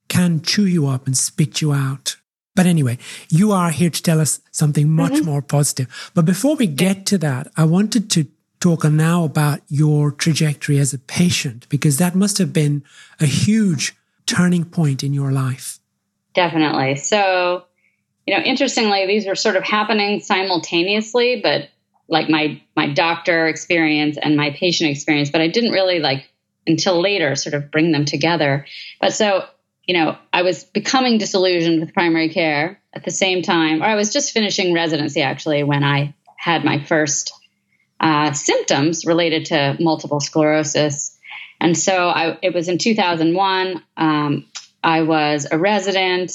can 0.08 0.40
chew 0.40 0.66
you 0.66 0.86
up 0.86 1.06
and 1.06 1.16
spit 1.16 1.60
you 1.60 1.72
out. 1.72 2.16
But 2.54 2.66
anyway, 2.66 2.98
you 3.28 3.52
are 3.52 3.70
here 3.70 3.90
to 3.90 4.02
tell 4.02 4.20
us 4.20 4.40
something 4.50 4.88
much 4.88 5.12
mm-hmm. 5.12 5.26
more 5.26 5.42
positive. 5.42 6.10
But 6.14 6.24
before 6.24 6.56
we 6.56 6.66
get 6.66 7.04
to 7.06 7.18
that, 7.18 7.48
I 7.56 7.64
wanted 7.64 8.10
to 8.12 8.26
talk 8.60 8.84
now 8.84 9.24
about 9.24 9.60
your 9.68 10.10
trajectory 10.10 10.78
as 10.78 10.94
a 10.94 10.98
patient, 10.98 11.68
because 11.68 11.98
that 11.98 12.14
must 12.14 12.38
have 12.38 12.52
been 12.52 12.82
a 13.20 13.26
huge 13.26 13.94
turning 14.24 14.64
point 14.64 15.04
in 15.04 15.12
your 15.12 15.30
life. 15.30 15.78
Definitely. 16.34 16.96
So, 16.96 17.66
you 18.26 18.36
know, 18.36 18.42
interestingly, 18.42 19.06
these 19.06 19.26
were 19.26 19.34
sort 19.34 19.56
of 19.56 19.62
happening 19.62 20.20
simultaneously, 20.20 21.40
but 21.42 21.68
like 22.08 22.28
my 22.28 22.60
my 22.76 22.92
doctor 22.92 23.46
experience 23.48 24.18
and 24.20 24.36
my 24.36 24.50
patient 24.50 24.90
experience, 24.90 25.30
but 25.30 25.40
I 25.40 25.48
didn't 25.48 25.72
really 25.72 26.00
like 26.00 26.28
until 26.66 27.00
later 27.00 27.36
sort 27.36 27.54
of 27.54 27.70
bring 27.70 27.92
them 27.92 28.04
together. 28.04 28.66
But 29.00 29.14
so, 29.14 29.44
you 29.86 29.94
know, 29.94 30.18
I 30.32 30.42
was 30.42 30.64
becoming 30.64 31.18
disillusioned 31.18 31.80
with 31.80 31.94
primary 31.94 32.28
care 32.28 32.80
at 32.92 33.04
the 33.04 33.10
same 33.10 33.42
time, 33.42 33.82
or 33.82 33.86
I 33.86 33.94
was 33.94 34.12
just 34.12 34.32
finishing 34.32 34.74
residency 34.74 35.22
actually 35.22 35.62
when 35.62 35.84
I 35.84 36.14
had 36.36 36.64
my 36.64 36.82
first 36.82 37.32
uh, 38.00 38.32
symptoms 38.32 39.04
related 39.06 39.46
to 39.46 39.76
multiple 39.80 40.20
sclerosis. 40.20 41.16
And 41.60 41.76
so 41.76 42.08
I, 42.08 42.38
it 42.42 42.52
was 42.52 42.68
in 42.68 42.78
2001. 42.78 43.82
Um, 43.96 44.46
I 44.82 45.02
was 45.02 45.46
a 45.50 45.58
resident. 45.58 46.32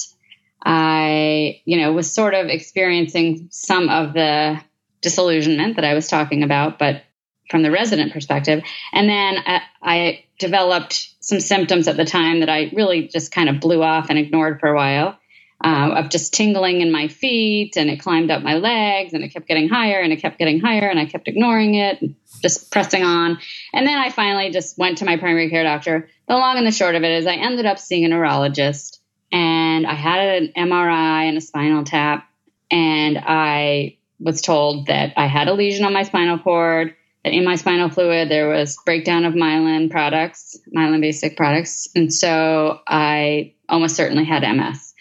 I, 0.63 1.61
you 1.65 1.77
know, 1.77 1.91
was 1.93 2.13
sort 2.13 2.33
of 2.33 2.47
experiencing 2.47 3.47
some 3.51 3.89
of 3.89 4.13
the 4.13 4.61
disillusionment 5.01 5.75
that 5.77 5.85
I 5.85 5.93
was 5.93 6.07
talking 6.07 6.43
about, 6.43 6.77
but 6.77 7.03
from 7.49 7.63
the 7.63 7.71
resident 7.71 8.13
perspective. 8.13 8.63
And 8.93 9.09
then 9.09 9.37
I, 9.45 9.55
uh, 9.55 9.59
I 9.83 10.25
developed 10.39 11.09
some 11.19 11.39
symptoms 11.39 11.87
at 11.87 11.97
the 11.97 12.05
time 12.05 12.39
that 12.39 12.49
I 12.49 12.71
really 12.73 13.07
just 13.07 13.31
kind 13.31 13.49
of 13.49 13.59
blew 13.59 13.83
off 13.83 14.09
and 14.09 14.17
ignored 14.17 14.59
for 14.59 14.69
a 14.69 14.75
while 14.75 15.17
uh, 15.63 15.93
of 15.97 16.09
just 16.09 16.33
tingling 16.33 16.81
in 16.81 16.91
my 16.91 17.07
feet 17.07 17.77
and 17.77 17.89
it 17.89 17.99
climbed 17.99 18.31
up 18.31 18.41
my 18.41 18.55
legs 18.55 19.13
and 19.13 19.23
it 19.23 19.29
kept 19.29 19.47
getting 19.47 19.69
higher 19.69 19.99
and 19.99 20.11
it 20.11 20.21
kept 20.21 20.39
getting 20.39 20.59
higher 20.59 20.87
and 20.87 20.99
I 20.99 21.05
kept 21.05 21.27
ignoring 21.27 21.75
it, 21.75 21.99
just 22.41 22.71
pressing 22.71 23.03
on. 23.03 23.37
And 23.73 23.85
then 23.85 23.97
I 23.97 24.09
finally 24.09 24.49
just 24.49 24.77
went 24.77 24.99
to 24.99 25.05
my 25.05 25.17
primary 25.17 25.49
care 25.49 25.63
doctor. 25.63 26.09
The 26.27 26.35
long 26.35 26.57
and 26.57 26.65
the 26.65 26.71
short 26.71 26.95
of 26.95 27.03
it 27.03 27.11
is 27.11 27.27
I 27.27 27.35
ended 27.35 27.65
up 27.65 27.79
seeing 27.79 28.05
a 28.05 28.07
neurologist 28.07 29.00
and 29.31 29.87
I 29.87 29.93
had 29.93 30.41
an 30.41 30.53
MRI 30.57 31.27
and 31.27 31.37
a 31.37 31.41
spinal 31.41 31.83
tap 31.83 32.27
and 32.69 33.17
I 33.17 33.97
was 34.19 34.41
told 34.41 34.87
that 34.87 35.13
I 35.17 35.27
had 35.27 35.47
a 35.47 35.53
lesion 35.53 35.85
on 35.85 35.93
my 35.93 36.03
spinal 36.03 36.37
cord, 36.37 36.95
that 37.23 37.33
in 37.33 37.43
my 37.43 37.55
spinal 37.55 37.89
fluid 37.89 38.29
there 38.29 38.49
was 38.49 38.77
breakdown 38.85 39.25
of 39.25 39.33
myelin 39.33 39.89
products, 39.89 40.57
myelin 40.75 41.01
basic 41.01 41.37
products. 41.37 41.87
And 41.95 42.13
so 42.13 42.79
I 42.87 43.53
almost 43.67 43.95
certainly 43.95 44.23
had 44.23 44.43
MS. 44.43 44.93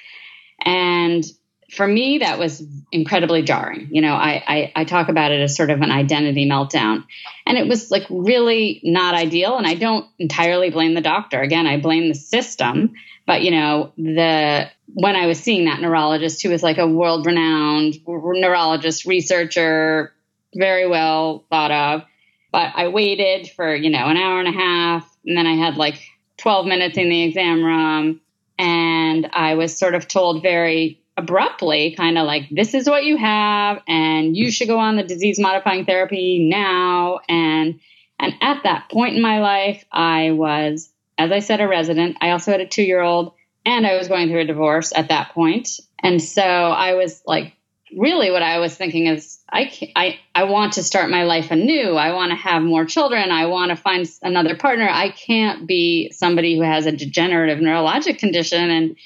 And 0.65 1.25
for 1.71 1.87
me, 1.87 2.19
that 2.19 2.39
was 2.39 2.63
incredibly 2.91 3.43
jarring. 3.43 3.89
You 3.91 4.03
know, 4.03 4.15
I, 4.15 4.43
I, 4.47 4.73
I, 4.77 4.85
talk 4.85 5.09
about 5.09 5.31
it 5.31 5.41
as 5.41 5.57
sort 5.57 5.71
of 5.71 5.81
an 5.83 5.91
identity 5.91 6.49
meltdown. 6.49 7.05
And 7.47 7.57
it 7.57 7.69
was 7.69 7.91
like 7.91 8.05
really 8.11 8.81
not 8.83 9.15
ideal. 9.15 9.57
And 9.57 9.67
I 9.67 9.75
don't 9.75 10.07
entirely 10.19 10.71
blame 10.71 10.95
the 10.95 11.01
doctor. 11.01 11.41
Again, 11.41 11.67
I 11.67 11.79
blame 11.79 12.09
the 12.09 12.15
system. 12.15 12.95
But, 13.27 13.43
you 13.43 13.53
know, 13.53 13.93
the 13.97 14.69
when 14.93 15.15
I 15.15 15.27
was 15.27 15.39
seeing 15.39 15.67
that 15.67 15.81
neurologist 15.81 16.43
who 16.43 16.51
was 16.51 16.63
like 16.63 16.79
a 16.79 16.89
world 16.89 17.27
renowned 17.27 17.95
neurologist, 18.07 19.05
researcher, 19.05 20.13
very 20.55 20.89
well 20.89 21.45
thought 21.51 21.71
of. 21.71 22.03
But 22.51 22.73
I 22.75 22.89
waited 22.89 23.49
for, 23.51 23.73
you 23.73 23.91
know, 23.91 24.07
an 24.07 24.17
hour 24.17 24.41
and 24.41 24.49
a 24.49 24.59
half. 24.59 25.17
And 25.25 25.37
then 25.37 25.47
I 25.47 25.55
had 25.55 25.77
like 25.77 26.03
12 26.39 26.67
minutes 26.67 26.99
in 26.99 27.09
the 27.09 27.23
exam 27.23 27.63
room 27.63 28.21
and 28.61 29.31
I 29.33 29.55
was 29.55 29.79
sort 29.79 29.95
of 29.95 30.07
told 30.07 30.43
very 30.43 31.00
abruptly, 31.21 31.95
kind 31.97 32.19
of 32.19 32.27
like, 32.27 32.49
this 32.51 32.75
is 32.75 32.89
what 32.89 33.05
you 33.05 33.17
have, 33.17 33.83
and 33.87 34.37
you 34.37 34.51
should 34.51 34.69
go 34.69 34.79
on 34.79 34.97
the 34.97 35.03
disease 35.03 35.39
modifying 35.39 35.85
therapy 35.85 36.49
now. 36.51 37.21
And 37.29 37.81
and 38.19 38.35
at 38.41 38.63
that 38.65 38.91
point 38.91 39.17
in 39.17 39.23
my 39.23 39.41
life, 39.41 39.85
I 39.91 40.33
was, 40.33 40.91
as 41.17 41.33
I 41.33 41.39
said, 41.39 41.61
a 41.61 41.69
resident. 41.69 42.19
I 42.21 42.31
also 42.31 42.51
had 42.51 42.61
a 42.61 42.67
two 42.67 42.83
year 42.83 43.01
old, 43.01 43.33
and 43.65 43.87
I 43.87 43.97
was 43.97 44.09
going 44.09 44.29
through 44.29 44.43
a 44.43 44.47
divorce 44.47 44.93
at 44.95 45.09
that 45.09 45.33
point. 45.33 45.69
And 46.03 46.23
so 46.23 46.43
I 46.43 46.95
was 46.95 47.23
like 47.27 47.55
really 47.97 48.31
what 48.31 48.43
I 48.43 48.59
was 48.59 48.75
thinking 48.75 49.07
is 49.07 49.39
I, 49.51 49.73
I, 49.97 50.19
I 50.35 50.45
want 50.45 50.75
to 50.75 50.83
start 50.83 51.11
my 51.11 51.25
life 51.25 51.51
anew. 51.51 51.97
I 51.97 52.13
want 52.13 52.31
to 52.31 52.37
have 52.37 52.63
more 52.63 52.85
children. 52.85 53.31
I 53.31 53.47
want 53.47 53.71
to 53.71 53.77
find 53.77 54.09
another 54.23 54.57
partner. 54.57 54.89
I 54.89 55.11
can't 55.11 55.67
be 55.67 56.13
somebody 56.13 56.57
who 56.57 56.63
has 56.63 56.87
a 56.87 56.93
degenerative 56.93 57.59
neurologic 57.59 58.19
condition. 58.19 58.71
And 58.71 58.97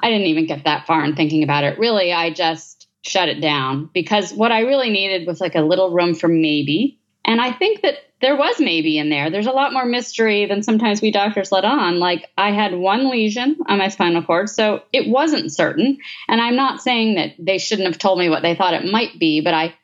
I 0.00 0.10
didn't 0.10 0.26
even 0.26 0.46
get 0.46 0.64
that 0.64 0.86
far 0.86 1.04
in 1.04 1.16
thinking 1.16 1.42
about 1.42 1.64
it. 1.64 1.78
Really, 1.78 2.12
I 2.12 2.30
just 2.30 2.88
shut 3.02 3.28
it 3.28 3.40
down 3.40 3.90
because 3.92 4.32
what 4.32 4.52
I 4.52 4.60
really 4.60 4.90
needed 4.90 5.26
was 5.26 5.40
like 5.40 5.54
a 5.54 5.62
little 5.62 5.90
room 5.90 6.14
for 6.14 6.28
maybe. 6.28 7.00
And 7.24 7.40
I 7.40 7.52
think 7.52 7.82
that 7.82 7.96
there 8.20 8.36
was 8.36 8.60
maybe 8.60 8.98
in 8.98 9.10
there. 9.10 9.30
There's 9.30 9.46
a 9.46 9.52
lot 9.52 9.72
more 9.72 9.84
mystery 9.84 10.46
than 10.46 10.62
sometimes 10.62 11.02
we 11.02 11.10
doctors 11.10 11.50
let 11.50 11.64
on. 11.64 11.98
Like 11.98 12.30
I 12.38 12.52
had 12.52 12.74
one 12.74 13.10
lesion 13.10 13.56
on 13.66 13.78
my 13.78 13.88
spinal 13.88 14.22
cord, 14.22 14.48
so 14.48 14.82
it 14.92 15.08
wasn't 15.08 15.52
certain. 15.52 15.98
And 16.28 16.40
I'm 16.40 16.56
not 16.56 16.80
saying 16.80 17.16
that 17.16 17.32
they 17.38 17.58
shouldn't 17.58 17.88
have 17.88 17.98
told 17.98 18.18
me 18.18 18.28
what 18.28 18.42
they 18.42 18.54
thought 18.54 18.74
it 18.74 18.90
might 18.90 19.18
be, 19.18 19.40
but 19.40 19.54
I 19.54 19.74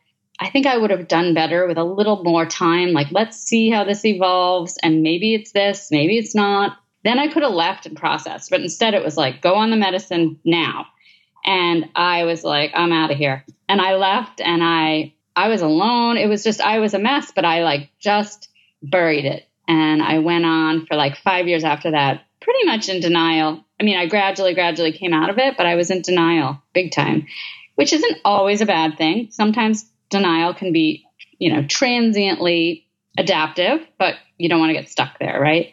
I 0.41 0.51
think 0.51 0.67
I 0.67 0.77
would 0.77 0.91
have 0.91 1.09
done 1.09 1.35
better 1.35 1.67
with 1.67 1.79
a 1.79 1.85
little 1.85 2.23
more 2.23 2.47
time. 2.47 2.93
Like, 2.93 3.09
let's 3.11 3.37
see 3.37 3.71
how 3.71 3.83
this 3.83 4.05
evolves. 4.05 4.79
And 4.83 5.03
maybe 5.03 5.35
it's 5.35 5.51
this, 5.51 5.89
maybe 5.91 6.17
it's 6.17 6.35
not. 6.35 6.79
Then 7.09 7.19
I 7.19 7.29
could 7.29 7.43
have 7.43 7.53
left 7.53 7.87
and 7.87 7.97
processed. 7.97 8.51
But 8.51 8.61
instead, 8.61 8.93
it 8.93 9.03
was 9.03 9.17
like, 9.17 9.41
go 9.41 9.55
on 9.55 9.71
the 9.71 9.77
medicine 9.77 10.39
now. 10.45 10.89
And 11.43 11.89
I 11.95 12.25
was 12.25 12.45
like, 12.45 12.73
I'm 12.75 12.93
out 12.93 13.11
of 13.11 13.17
here. 13.17 13.47
And 13.67 13.81
I 13.81 13.95
left 13.95 14.43
and 14.43 14.63
I 14.63 15.15
I 15.35 15.49
was 15.49 15.63
alone. 15.63 16.19
It 16.19 16.29
was 16.29 16.45
just, 16.45 16.61
I 16.61 16.81
was 16.81 16.93
a 16.93 16.99
mess, 16.99 17.33
but 17.35 17.47
I 17.47 17.63
like 17.63 17.89
just 17.99 18.51
buried 18.83 19.25
it. 19.25 19.49
And 19.67 20.03
I 20.03 20.19
went 20.19 20.45
on 20.45 20.85
for 20.85 20.97
like 20.97 21.17
five 21.17 21.49
years 21.49 21.65
after 21.65 21.93
that, 21.93 22.27
pretty 22.43 22.67
much 22.67 22.91
in 22.91 23.01
denial. 23.01 23.65
I 23.81 23.85
mean, 23.85 23.97
I 23.97 24.05
gradually, 24.05 24.53
gradually 24.53 24.93
came 24.93 25.15
out 25.15 25.31
of 25.31 25.39
it, 25.39 25.57
but 25.57 25.65
I 25.65 25.77
was 25.77 25.91
in 25.91 26.03
denial 26.03 26.61
big 26.75 26.93
time, 26.93 27.27
which 27.77 27.95
isn't 27.95 28.19
always 28.23 28.61
a 28.61 28.67
bad 28.67 28.99
thing. 28.99 29.29
Sometimes 29.31 29.89
denial 30.11 30.53
can 30.53 30.75
be, 30.75 31.07
you 31.39 31.55
know, 31.55 31.67
transiently 31.67 32.87
adaptive, 33.17 33.81
but 33.99 34.17
you 34.37 34.51
don't 34.51 34.61
want 34.61 34.71
to 34.71 34.75
get 34.75 34.91
stuck 34.91 35.19
there, 35.19 35.41
right? 35.41 35.73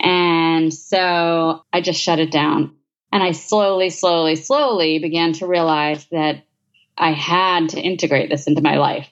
And 0.00 0.72
so 0.72 1.64
I 1.72 1.80
just 1.80 2.00
shut 2.00 2.18
it 2.18 2.30
down. 2.30 2.76
And 3.12 3.22
I 3.22 3.32
slowly, 3.32 3.90
slowly, 3.90 4.36
slowly 4.36 4.98
began 4.98 5.32
to 5.34 5.46
realize 5.46 6.06
that 6.06 6.44
I 6.96 7.12
had 7.12 7.70
to 7.70 7.80
integrate 7.80 8.30
this 8.30 8.46
into 8.46 8.62
my 8.62 8.76
life. 8.76 9.08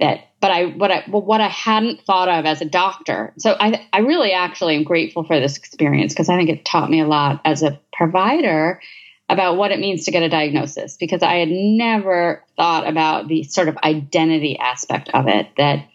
That, 0.00 0.20
but 0.40 0.50
I 0.50 0.66
what 0.66 0.90
I 0.90 1.04
what 1.08 1.40
I 1.40 1.48
hadn't 1.48 2.02
thought 2.02 2.28
of 2.28 2.44
as 2.44 2.60
a 2.60 2.66
doctor. 2.66 3.32
So 3.38 3.56
I 3.58 3.86
I 3.92 4.00
really 4.00 4.32
actually 4.32 4.76
am 4.76 4.84
grateful 4.84 5.24
for 5.24 5.40
this 5.40 5.56
experience 5.56 6.12
because 6.12 6.28
I 6.28 6.36
think 6.36 6.50
it 6.50 6.66
taught 6.66 6.90
me 6.90 7.00
a 7.00 7.06
lot 7.06 7.40
as 7.46 7.62
a 7.62 7.80
provider 7.94 8.80
about 9.28 9.56
what 9.56 9.72
it 9.72 9.80
means 9.80 10.04
to 10.04 10.10
get 10.10 10.22
a 10.22 10.28
diagnosis 10.28 10.96
because 10.98 11.22
I 11.22 11.36
had 11.36 11.48
never 11.48 12.44
thought 12.56 12.86
about 12.86 13.26
the 13.26 13.44
sort 13.44 13.68
of 13.68 13.78
identity 13.78 14.58
aspect 14.58 15.08
of 15.14 15.28
it 15.28 15.48
that 15.56 15.86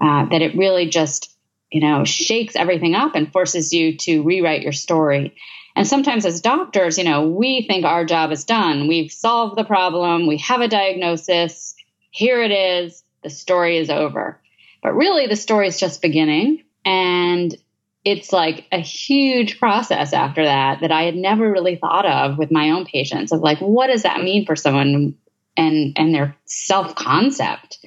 uh, 0.00 0.26
that 0.26 0.42
it 0.42 0.56
really 0.56 0.88
just 0.88 1.37
you 1.70 1.80
know 1.80 2.04
shakes 2.04 2.56
everything 2.56 2.94
up 2.94 3.14
and 3.14 3.32
forces 3.32 3.72
you 3.72 3.96
to 3.96 4.22
rewrite 4.22 4.62
your 4.62 4.72
story 4.72 5.34
and 5.78 5.86
sometimes 5.86 6.26
as 6.26 6.40
doctors, 6.40 6.98
you 6.98 7.04
know, 7.04 7.28
we 7.28 7.64
think 7.68 7.84
our 7.84 8.04
job 8.04 8.32
is 8.32 8.42
done. 8.42 8.88
We've 8.88 9.12
solved 9.12 9.56
the 9.56 9.62
problem. 9.62 10.26
We 10.26 10.38
have 10.38 10.60
a 10.60 10.66
diagnosis. 10.66 11.76
Here 12.10 12.42
it 12.42 12.50
is. 12.50 13.04
The 13.22 13.30
story 13.30 13.78
is 13.78 13.88
over. 13.88 14.40
But 14.82 14.96
really, 14.96 15.28
the 15.28 15.36
story 15.36 15.68
is 15.68 15.78
just 15.78 16.02
beginning. 16.02 16.64
And 16.84 17.56
it's 18.04 18.32
like 18.32 18.66
a 18.72 18.80
huge 18.80 19.60
process 19.60 20.12
after 20.12 20.44
that 20.44 20.80
that 20.80 20.90
I 20.90 21.04
had 21.04 21.14
never 21.14 21.48
really 21.48 21.76
thought 21.76 22.06
of 22.06 22.38
with 22.38 22.50
my 22.50 22.70
own 22.70 22.84
patients 22.84 23.30
of 23.30 23.40
like, 23.40 23.60
what 23.60 23.86
does 23.86 24.02
that 24.02 24.24
mean 24.24 24.46
for 24.46 24.56
someone 24.56 25.14
and, 25.56 25.92
and 25.96 26.12
their 26.12 26.34
self 26.44 26.96
concept? 26.96 27.77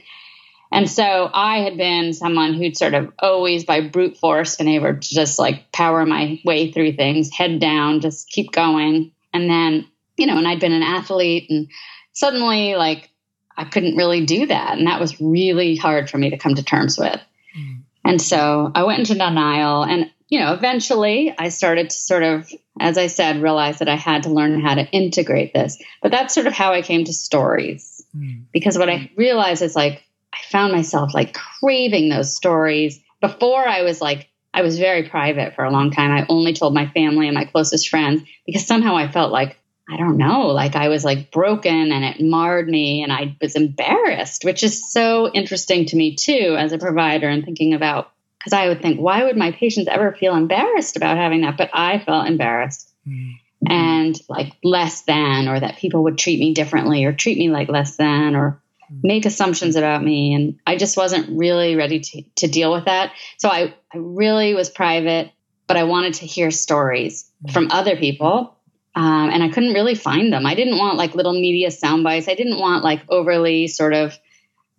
And 0.71 0.89
so 0.89 1.29
I 1.33 1.59
had 1.59 1.75
been 1.77 2.13
someone 2.13 2.53
who'd 2.53 2.77
sort 2.77 2.93
of 2.93 3.11
always 3.19 3.65
by 3.65 3.81
brute 3.81 4.17
force 4.17 4.55
been 4.55 4.69
able 4.69 4.93
to 4.93 4.99
just 4.99 5.37
like 5.37 5.71
power 5.71 6.05
my 6.05 6.39
way 6.45 6.71
through 6.71 6.93
things, 6.93 7.29
head 7.29 7.59
down, 7.59 7.99
just 7.99 8.29
keep 8.29 8.51
going. 8.51 9.11
And 9.33 9.49
then, 9.49 9.87
you 10.17 10.27
know, 10.27 10.37
and 10.37 10.47
I'd 10.47 10.61
been 10.61 10.71
an 10.71 10.83
athlete 10.83 11.47
and 11.49 11.69
suddenly 12.13 12.75
like 12.75 13.09
I 13.57 13.65
couldn't 13.65 13.97
really 13.97 14.25
do 14.25 14.45
that. 14.45 14.77
And 14.77 14.87
that 14.87 15.01
was 15.01 15.19
really 15.19 15.75
hard 15.75 16.09
for 16.09 16.17
me 16.17 16.29
to 16.29 16.37
come 16.37 16.55
to 16.55 16.63
terms 16.63 16.97
with. 16.97 17.19
Mm. 17.57 17.81
And 18.05 18.21
so 18.21 18.71
I 18.73 18.83
went 18.83 18.99
into 18.99 19.15
denial 19.15 19.83
and, 19.83 20.09
you 20.29 20.39
know, 20.39 20.53
eventually 20.53 21.35
I 21.37 21.49
started 21.49 21.89
to 21.89 21.95
sort 21.95 22.23
of, 22.23 22.49
as 22.79 22.97
I 22.97 23.07
said, 23.07 23.41
realize 23.41 23.79
that 23.79 23.89
I 23.89 23.97
had 23.97 24.23
to 24.23 24.29
learn 24.29 24.61
how 24.61 24.75
to 24.75 24.89
integrate 24.89 25.53
this. 25.53 25.77
But 26.01 26.11
that's 26.11 26.33
sort 26.33 26.47
of 26.47 26.53
how 26.53 26.71
I 26.71 26.81
came 26.81 27.03
to 27.03 27.13
stories. 27.13 28.05
Mm. 28.15 28.45
Because 28.53 28.77
what 28.77 28.89
I 28.89 29.11
realized 29.17 29.61
is 29.61 29.75
like, 29.75 30.03
I 30.33 30.37
found 30.49 30.73
myself 30.73 31.13
like 31.13 31.33
craving 31.33 32.09
those 32.09 32.35
stories. 32.35 32.99
Before 33.19 33.67
I 33.67 33.83
was 33.83 34.01
like, 34.01 34.29
I 34.53 34.61
was 34.61 34.79
very 34.79 35.09
private 35.09 35.55
for 35.55 35.63
a 35.63 35.71
long 35.71 35.91
time. 35.91 36.11
I 36.11 36.25
only 36.27 36.53
told 36.53 36.73
my 36.73 36.87
family 36.87 37.27
and 37.27 37.35
my 37.35 37.45
closest 37.45 37.89
friends 37.89 38.23
because 38.45 38.65
somehow 38.65 38.95
I 38.97 39.11
felt 39.11 39.31
like 39.31 39.57
I 39.89 39.97
don't 39.97 40.17
know, 40.17 40.47
like 40.47 40.75
I 40.75 40.87
was 40.87 41.03
like 41.03 41.31
broken 41.31 41.91
and 41.91 42.05
it 42.05 42.21
marred 42.21 42.67
me 42.67 43.03
and 43.03 43.11
I 43.11 43.35
was 43.41 43.55
embarrassed, 43.55 44.45
which 44.45 44.63
is 44.63 44.89
so 44.89 45.29
interesting 45.33 45.85
to 45.87 45.97
me 45.97 46.15
too 46.15 46.55
as 46.57 46.71
a 46.71 46.77
provider 46.77 47.27
and 47.27 47.43
thinking 47.43 47.73
about 47.73 48.11
because 48.39 48.53
I 48.53 48.69
would 48.69 48.81
think, 48.81 48.99
why 48.99 49.23
would 49.25 49.37
my 49.37 49.51
patients 49.51 49.87
ever 49.87 50.13
feel 50.13 50.35
embarrassed 50.35 50.95
about 50.95 51.17
having 51.17 51.41
that? 51.41 51.57
But 51.57 51.71
I 51.73 51.99
felt 51.99 52.27
embarrassed 52.27 52.89
mm-hmm. 53.07 53.71
and 53.71 54.19
like 54.29 54.53
less 54.63 55.01
than, 55.01 55.47
or 55.47 55.59
that 55.59 55.77
people 55.77 56.03
would 56.03 56.17
treat 56.17 56.39
me 56.39 56.53
differently 56.53 57.03
or 57.03 57.11
treat 57.11 57.37
me 57.37 57.49
like 57.49 57.69
less 57.69 57.97
than 57.97 58.35
or. 58.35 58.61
Make 59.03 59.25
assumptions 59.25 59.75
about 59.75 60.03
me. 60.03 60.33
And 60.33 60.59
I 60.65 60.75
just 60.75 60.97
wasn't 60.97 61.37
really 61.37 61.75
ready 61.75 61.99
to, 61.99 62.23
to 62.37 62.47
deal 62.47 62.71
with 62.71 62.85
that. 62.85 63.13
So 63.37 63.49
I, 63.49 63.73
I 63.93 63.97
really 63.97 64.53
was 64.53 64.69
private, 64.69 65.31
but 65.67 65.77
I 65.77 65.83
wanted 65.83 66.15
to 66.15 66.25
hear 66.25 66.51
stories 66.51 67.31
mm-hmm. 67.43 67.53
from 67.53 67.71
other 67.71 67.95
people 67.95 68.57
um, 68.95 69.29
and 69.29 69.41
I 69.41 69.49
couldn't 69.49 69.73
really 69.73 69.95
find 69.95 70.33
them. 70.33 70.45
I 70.45 70.55
didn't 70.55 70.77
want 70.77 70.97
like 70.97 71.15
little 71.15 71.33
media 71.33 71.71
sound 71.71 72.03
bites. 72.03 72.27
I 72.27 72.35
didn't 72.35 72.59
want 72.59 72.83
like 72.83 73.03
overly 73.09 73.67
sort 73.67 73.93
of 73.93 74.17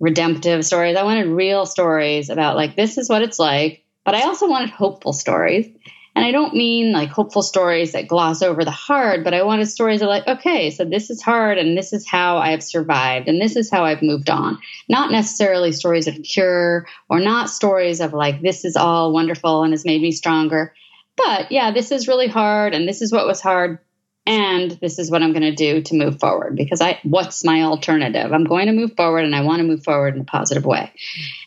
redemptive 0.01 0.67
stories. 0.67 0.97
I 0.97 1.03
wanted 1.03 1.29
real 1.29 1.65
stories 1.65 2.29
about 2.29 2.57
like 2.57 2.77
this 2.77 2.99
is 2.99 3.09
what 3.09 3.23
it's 3.23 3.39
like, 3.39 3.85
but 4.05 4.15
I 4.15 4.23
also 4.23 4.49
wanted 4.49 4.71
hopeful 4.71 5.13
stories. 5.13 5.67
And 6.15 6.25
I 6.25 6.31
don't 6.31 6.55
mean 6.55 6.93
like 6.93 7.09
hopeful 7.09 7.43
stories 7.43 7.93
that 7.93 8.09
gloss 8.09 8.43
over 8.43 8.65
the 8.65 8.71
hard, 8.71 9.25
but 9.25 9.33
I 9.33 9.43
wanted 9.43 9.67
stories 9.67 10.01
that 10.01 10.09
like, 10.09 10.27
okay, 10.29 10.71
so 10.71 10.85
this 10.85 11.09
is 11.09 11.23
hard 11.23 11.57
and 11.57 11.77
this 11.77 11.93
is 11.93 12.07
how 12.07 12.37
I've 12.37 12.63
survived 12.63 13.29
and 13.29 13.41
this 13.41 13.57
is 13.57 13.71
how 13.71 13.85
I've 13.85 14.03
moved 14.03 14.29
on. 14.29 14.59
Not 14.89 15.11
necessarily 15.11 15.73
stories 15.73 16.09
of 16.09 16.23
cure 16.23 16.87
or 17.09 17.19
not 17.19 17.49
stories 17.49 18.01
of 18.01 18.13
like, 18.13 18.43
this 18.43 18.65
is 18.65 18.77
all 18.77 19.13
wonderful 19.13 19.63
and 19.63 19.73
has 19.73 19.87
made 19.87 20.03
me 20.03 20.13
stronger. 20.13 20.75
But 21.17 21.51
yeah, 21.51 21.71
this 21.71 21.91
is 21.91 22.09
really 22.09 22.29
hard 22.29 22.75
and 22.75 22.87
this 22.87 23.01
is 23.01 23.13
what 23.13 23.27
was 23.27 23.41
hard 23.41 23.79
and 24.25 24.71
this 24.71 24.99
is 24.99 25.11
what 25.11 25.23
I'm 25.23 25.33
going 25.33 25.43
to 25.43 25.55
do 25.55 25.83
to 25.83 25.97
move 25.97 26.21
forward 26.21 26.55
because 26.55 26.81
I 26.81 27.01
what's 27.03 27.45
my 27.45 27.63
alternative? 27.63 28.33
I'm 28.33 28.45
going 28.45 28.67
to 28.67 28.73
move 28.73 28.95
forward 28.97 29.25
and 29.25 29.35
I 29.35 29.43
want 29.43 29.59
to 29.59 29.67
move 29.67 29.83
forward 29.83 30.15
in 30.15 30.21
a 30.21 30.25
positive 30.25 30.65
way. 30.65 30.93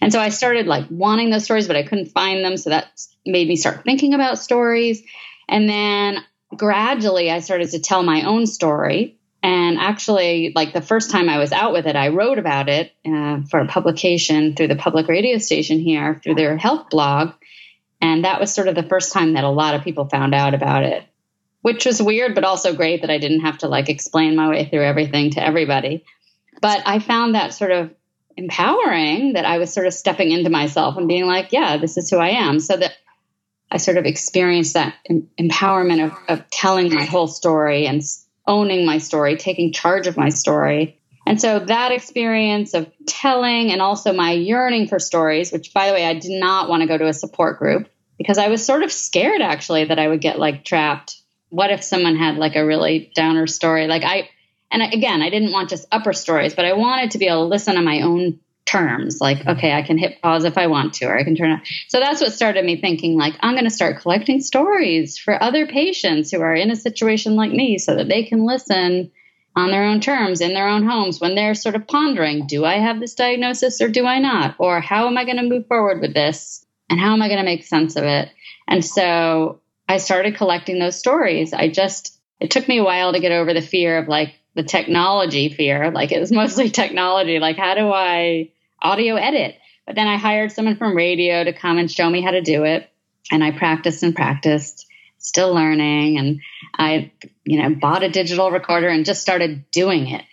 And 0.01 0.11
so 0.11 0.19
I 0.19 0.29
started 0.29 0.67
like 0.67 0.85
wanting 0.89 1.29
those 1.29 1.45
stories 1.45 1.67
but 1.67 1.77
I 1.77 1.83
couldn't 1.83 2.07
find 2.07 2.43
them 2.43 2.57
so 2.57 2.71
that 2.71 2.87
made 3.25 3.47
me 3.47 3.55
start 3.55 3.83
thinking 3.83 4.13
about 4.13 4.39
stories 4.39 5.03
and 5.47 5.69
then 5.69 6.23
gradually 6.55 7.31
I 7.31 7.39
started 7.39 7.71
to 7.71 7.79
tell 7.79 8.03
my 8.03 8.23
own 8.23 8.45
story 8.45 9.17
and 9.41 9.77
actually 9.79 10.51
like 10.53 10.73
the 10.73 10.81
first 10.81 11.11
time 11.11 11.29
I 11.29 11.37
was 11.37 11.53
out 11.53 11.71
with 11.71 11.87
it 11.87 11.95
I 11.95 12.09
wrote 12.09 12.39
about 12.39 12.67
it 12.67 12.91
uh, 13.05 13.41
for 13.49 13.59
a 13.61 13.67
publication 13.67 14.53
through 14.55 14.67
the 14.67 14.75
public 14.75 15.07
radio 15.07 15.37
station 15.37 15.79
here 15.79 16.19
through 16.21 16.35
their 16.35 16.57
health 16.57 16.89
blog 16.89 17.33
and 18.01 18.25
that 18.25 18.39
was 18.39 18.53
sort 18.53 18.67
of 18.67 18.75
the 18.75 18.83
first 18.83 19.13
time 19.13 19.33
that 19.33 19.45
a 19.45 19.49
lot 19.49 19.75
of 19.75 19.83
people 19.83 20.09
found 20.09 20.35
out 20.35 20.53
about 20.53 20.83
it 20.83 21.05
which 21.65 21.87
was 21.87 21.99
weird, 21.99 22.35
but 22.35 22.43
also 22.43 22.75
great 22.75 23.01
that 23.01 23.09
I 23.09 23.17
didn't 23.17 23.39
have 23.39 23.57
to 23.57 23.67
like 23.67 23.89
explain 23.89 24.35
my 24.35 24.49
way 24.49 24.69
through 24.69 24.83
everything 24.83 25.31
to 25.31 25.43
everybody. 25.43 26.05
But 26.61 26.83
I 26.85 26.99
found 26.99 27.33
that 27.33 27.55
sort 27.55 27.71
of 27.71 27.89
empowering 28.37 29.33
that 29.33 29.45
I 29.45 29.57
was 29.57 29.73
sort 29.73 29.87
of 29.87 29.93
stepping 29.95 30.29
into 30.29 30.51
myself 30.51 30.95
and 30.95 31.07
being 31.07 31.25
like, 31.25 31.53
yeah, 31.53 31.77
this 31.77 31.97
is 31.97 32.07
who 32.07 32.17
I 32.17 32.29
am. 32.29 32.59
So 32.59 32.77
that 32.77 32.93
I 33.71 33.77
sort 33.77 33.97
of 33.97 34.05
experienced 34.05 34.75
that 34.75 34.93
em- 35.09 35.27
empowerment 35.41 36.05
of, 36.05 36.13
of 36.27 36.47
telling 36.51 36.93
my 36.93 37.03
whole 37.03 37.25
story 37.25 37.87
and 37.87 38.03
owning 38.45 38.85
my 38.85 38.99
story, 38.99 39.35
taking 39.35 39.73
charge 39.73 40.05
of 40.05 40.17
my 40.17 40.29
story. 40.29 41.01
And 41.25 41.41
so 41.41 41.57
that 41.57 41.91
experience 41.91 42.75
of 42.75 42.91
telling 43.07 43.71
and 43.71 43.81
also 43.81 44.13
my 44.13 44.33
yearning 44.33 44.87
for 44.87 44.99
stories, 44.99 45.51
which 45.51 45.73
by 45.73 45.87
the 45.87 45.93
way, 45.93 46.05
I 46.05 46.13
did 46.13 46.39
not 46.39 46.69
want 46.69 46.81
to 46.81 46.87
go 46.87 46.99
to 46.99 47.07
a 47.07 47.13
support 47.13 47.57
group 47.57 47.89
because 48.19 48.37
I 48.37 48.49
was 48.49 48.63
sort 48.63 48.83
of 48.83 48.91
scared 48.91 49.41
actually 49.41 49.85
that 49.85 49.97
I 49.97 50.07
would 50.07 50.21
get 50.21 50.37
like 50.37 50.63
trapped 50.63 51.23
what 51.49 51.71
if 51.71 51.83
someone 51.83 52.15
had 52.15 52.37
like 52.37 52.55
a 52.55 52.65
really 52.65 53.11
downer 53.15 53.47
story? 53.47 53.87
Like 53.87 54.03
I, 54.03 54.29
and 54.71 54.81
again, 54.81 55.21
I 55.21 55.29
didn't 55.29 55.51
want 55.51 55.69
just 55.69 55.87
upper 55.91 56.13
stories, 56.13 56.53
but 56.53 56.65
I 56.65 56.73
wanted 56.73 57.11
to 57.11 57.17
be 57.17 57.27
able 57.27 57.43
to 57.43 57.49
listen 57.49 57.77
on 57.77 57.85
my 57.85 58.01
own 58.01 58.39
terms. 58.65 59.21
Like, 59.21 59.39
mm-hmm. 59.39 59.49
okay, 59.49 59.73
I 59.73 59.83
can 59.83 59.97
hit 59.97 60.21
pause 60.21 60.43
if 60.43 60.57
I 60.57 60.67
want 60.67 60.95
to, 60.95 61.05
or 61.05 61.17
I 61.17 61.23
can 61.23 61.35
turn 61.35 61.51
it. 61.51 61.61
So 61.87 61.99
that's 61.99 62.21
what 62.21 62.33
started 62.33 62.65
me 62.65 62.81
thinking, 62.81 63.17
like, 63.17 63.35
I'm 63.39 63.53
going 63.53 63.65
to 63.65 63.69
start 63.69 64.01
collecting 64.01 64.41
stories 64.41 65.17
for 65.17 65.41
other 65.41 65.67
patients 65.67 66.31
who 66.31 66.41
are 66.41 66.55
in 66.55 66.71
a 66.71 66.75
situation 66.75 67.35
like 67.35 67.51
me 67.51 67.77
so 67.77 67.95
that 67.95 68.07
they 68.07 68.23
can 68.23 68.45
listen 68.45 69.11
on 69.55 69.71
their 69.71 69.85
own 69.85 70.01
terms 70.01 70.41
in 70.41 70.53
their 70.53 70.67
own 70.67 70.85
homes 70.85 71.21
when 71.21 71.35
they're 71.35 71.55
sort 71.55 71.75
of 71.75 71.87
pondering, 71.87 72.45
do 72.45 72.65
I 72.65 72.73
have 72.73 72.99
this 72.99 73.13
diagnosis 73.13 73.79
or 73.81 73.87
do 73.87 74.05
I 74.05 74.19
not? 74.19 74.55
Or 74.59 74.81
how 74.81 75.07
am 75.07 75.17
I 75.17 75.23
going 75.23 75.37
to 75.37 75.43
move 75.43 75.67
forward 75.67 76.01
with 76.01 76.13
this? 76.13 76.65
And 76.89 76.99
how 76.99 77.13
am 77.13 77.21
I 77.21 77.29
going 77.29 77.39
to 77.39 77.45
make 77.45 77.63
sense 77.63 77.95
of 77.95 78.03
it? 78.03 78.29
And 78.67 78.83
so 78.83 79.61
I 79.87 79.97
started 79.97 80.35
collecting 80.35 80.79
those 80.79 80.97
stories. 80.97 81.53
I 81.53 81.69
just, 81.69 82.17
it 82.39 82.51
took 82.51 82.67
me 82.67 82.79
a 82.79 82.83
while 82.83 83.13
to 83.13 83.19
get 83.19 83.31
over 83.31 83.53
the 83.53 83.61
fear 83.61 83.97
of 83.99 84.07
like 84.07 84.35
the 84.55 84.63
technology 84.63 85.49
fear. 85.49 85.91
Like 85.91 86.11
it 86.11 86.19
was 86.19 86.31
mostly 86.31 86.69
technology. 86.69 87.39
Like, 87.39 87.57
how 87.57 87.75
do 87.75 87.91
I 87.91 88.51
audio 88.81 89.15
edit? 89.15 89.55
But 89.85 89.95
then 89.95 90.07
I 90.07 90.17
hired 90.17 90.51
someone 90.51 90.77
from 90.77 90.95
radio 90.95 91.43
to 91.43 91.53
come 91.53 91.77
and 91.77 91.91
show 91.91 92.09
me 92.09 92.21
how 92.21 92.31
to 92.31 92.41
do 92.41 92.63
it. 92.63 92.89
And 93.31 93.43
I 93.43 93.51
practiced 93.51 94.03
and 94.03 94.15
practiced, 94.15 94.87
still 95.19 95.53
learning. 95.53 96.17
And 96.17 96.41
I, 96.73 97.11
you 97.43 97.61
know, 97.61 97.75
bought 97.75 98.03
a 98.03 98.09
digital 98.09 98.51
recorder 98.51 98.87
and 98.87 99.05
just 99.05 99.21
started 99.21 99.69
doing 99.71 100.07
it. 100.07 100.23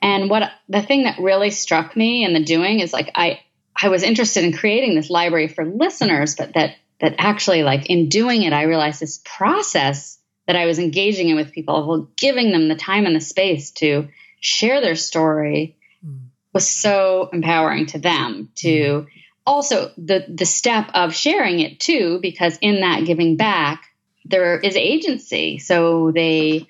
And 0.00 0.28
what 0.28 0.50
the 0.68 0.82
thing 0.82 1.04
that 1.04 1.18
really 1.18 1.50
struck 1.50 1.96
me 1.96 2.24
in 2.24 2.34
the 2.34 2.44
doing 2.44 2.80
is 2.80 2.92
like, 2.92 3.10
I, 3.14 3.40
I 3.80 3.88
was 3.88 4.02
interested 4.02 4.44
in 4.44 4.52
creating 4.52 4.94
this 4.94 5.10
library 5.10 5.48
for 5.48 5.64
listeners, 5.64 6.36
but 6.36 6.54
that 6.54 6.76
that 7.04 7.16
actually 7.18 7.62
like 7.62 7.90
in 7.90 8.08
doing 8.08 8.42
it 8.42 8.54
i 8.54 8.62
realized 8.62 8.98
this 8.98 9.20
process 9.24 10.18
that 10.46 10.56
i 10.56 10.64
was 10.64 10.78
engaging 10.78 11.28
in 11.28 11.36
with 11.36 11.52
people 11.52 11.86
well, 11.86 12.08
giving 12.16 12.50
them 12.50 12.68
the 12.68 12.74
time 12.74 13.04
and 13.04 13.14
the 13.14 13.20
space 13.20 13.72
to 13.72 14.08
share 14.40 14.80
their 14.80 14.94
story 14.94 15.76
mm. 16.04 16.18
was 16.54 16.68
so 16.68 17.28
empowering 17.30 17.84
to 17.84 17.98
them 17.98 18.48
to 18.54 19.00
hmm. 19.00 19.06
also 19.46 19.92
the 19.98 20.24
the 20.28 20.46
step 20.46 20.90
of 20.94 21.14
sharing 21.14 21.60
it 21.60 21.78
too 21.78 22.18
because 22.22 22.56
in 22.62 22.80
that 22.80 23.04
giving 23.04 23.36
back 23.36 23.84
there 24.24 24.58
is 24.58 24.76
agency 24.76 25.58
so 25.58 26.10
they 26.10 26.66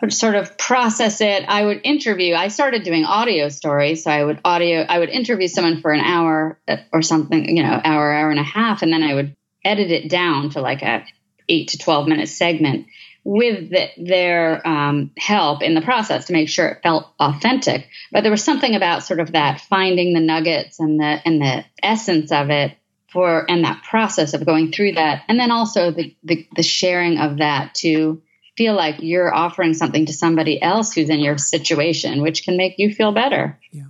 would 0.00 0.12
sort 0.12 0.36
of 0.36 0.56
process 0.56 1.20
it 1.20 1.44
i 1.48 1.62
would 1.62 1.82
interview 1.84 2.34
i 2.34 2.48
started 2.48 2.82
doing 2.82 3.04
audio 3.04 3.50
stories 3.50 4.04
so 4.04 4.10
i 4.10 4.24
would 4.24 4.40
audio 4.42 4.80
i 4.80 4.98
would 4.98 5.10
interview 5.10 5.48
someone 5.48 5.82
for 5.82 5.92
an 5.92 6.00
hour 6.00 6.58
uh, 6.66 6.76
or 6.94 7.02
something 7.02 7.56
you 7.56 7.62
know 7.62 7.78
hour 7.84 8.10
hour 8.10 8.30
and 8.30 8.40
a 8.40 8.42
half 8.42 8.80
and 8.80 8.90
then 8.90 9.02
i 9.02 9.12
would 9.12 9.35
edit 9.66 9.90
it 9.90 10.08
down 10.08 10.50
to 10.50 10.60
like 10.60 10.82
a 10.82 11.04
eight 11.48 11.68
to 11.68 11.78
12 11.78 12.08
minute 12.08 12.28
segment 12.28 12.86
with 13.24 13.70
the, 13.70 13.88
their 13.96 14.66
um, 14.66 15.10
help 15.18 15.60
in 15.62 15.74
the 15.74 15.80
process 15.80 16.26
to 16.26 16.32
make 16.32 16.48
sure 16.48 16.68
it 16.68 16.82
felt 16.82 17.08
authentic. 17.18 17.88
But 18.12 18.22
there 18.22 18.30
was 18.30 18.44
something 18.44 18.76
about 18.76 19.02
sort 19.02 19.18
of 19.18 19.32
that 19.32 19.60
finding 19.62 20.14
the 20.14 20.20
nuggets 20.20 20.78
and 20.78 21.00
the 21.00 21.20
and 21.24 21.42
the 21.42 21.64
essence 21.82 22.30
of 22.30 22.50
it 22.50 22.76
for 23.12 23.44
and 23.50 23.64
that 23.64 23.82
process 23.82 24.32
of 24.34 24.46
going 24.46 24.70
through 24.70 24.92
that, 24.92 25.24
and 25.28 25.40
then 25.40 25.50
also 25.50 25.90
the, 25.90 26.14
the, 26.22 26.46
the 26.54 26.62
sharing 26.62 27.18
of 27.18 27.38
that 27.38 27.74
to 27.74 28.22
feel 28.56 28.74
like 28.74 28.96
you're 29.00 29.34
offering 29.34 29.74
something 29.74 30.06
to 30.06 30.12
somebody 30.12 30.62
else 30.62 30.92
who's 30.92 31.10
in 31.10 31.20
your 31.20 31.36
situation, 31.36 32.22
which 32.22 32.44
can 32.44 32.56
make 32.56 32.74
you 32.78 32.94
feel 32.94 33.12
better. 33.12 33.58
Yeah. 33.70 33.84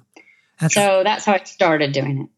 That's, 0.61 0.75
so 0.75 1.03
that's 1.05 1.25
how 1.25 1.35
I 1.35 1.45
started 1.45 1.93
doing 1.93 2.23
it. 2.23 2.29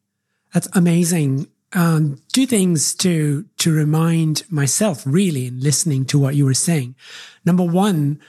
That's 0.53 0.69
amazing 0.73 1.47
um, 1.75 2.23
two 2.33 2.47
things 2.47 2.95
to 2.97 3.45
to 3.59 3.73
remind 3.73 4.51
myself 4.51 5.03
really 5.07 5.47
in 5.47 5.61
listening 5.61 6.05
to 6.07 6.19
what 6.19 6.35
you 6.35 6.45
were 6.45 6.55
saying. 6.55 6.95
Number 7.45 7.65
one, 7.65 8.21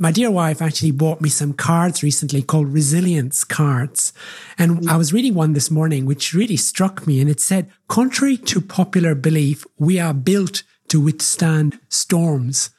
my 0.00 0.12
dear 0.12 0.30
wife 0.30 0.62
actually 0.62 0.92
bought 0.92 1.20
me 1.20 1.28
some 1.28 1.52
cards 1.52 2.02
recently 2.02 2.40
called 2.40 2.72
resilience 2.72 3.42
cards. 3.42 4.12
And 4.56 4.88
I 4.88 4.96
was 4.96 5.12
reading 5.12 5.34
one 5.34 5.54
this 5.54 5.70
morning, 5.70 6.06
which 6.06 6.34
really 6.34 6.56
struck 6.56 7.06
me. 7.06 7.20
And 7.20 7.28
it 7.28 7.40
said, 7.40 7.70
contrary 7.88 8.36
to 8.36 8.60
popular 8.60 9.16
belief, 9.16 9.66
we 9.76 9.98
are 9.98 10.14
built 10.14 10.62
to 10.88 11.00
withstand 11.00 11.80
storms. 11.88 12.70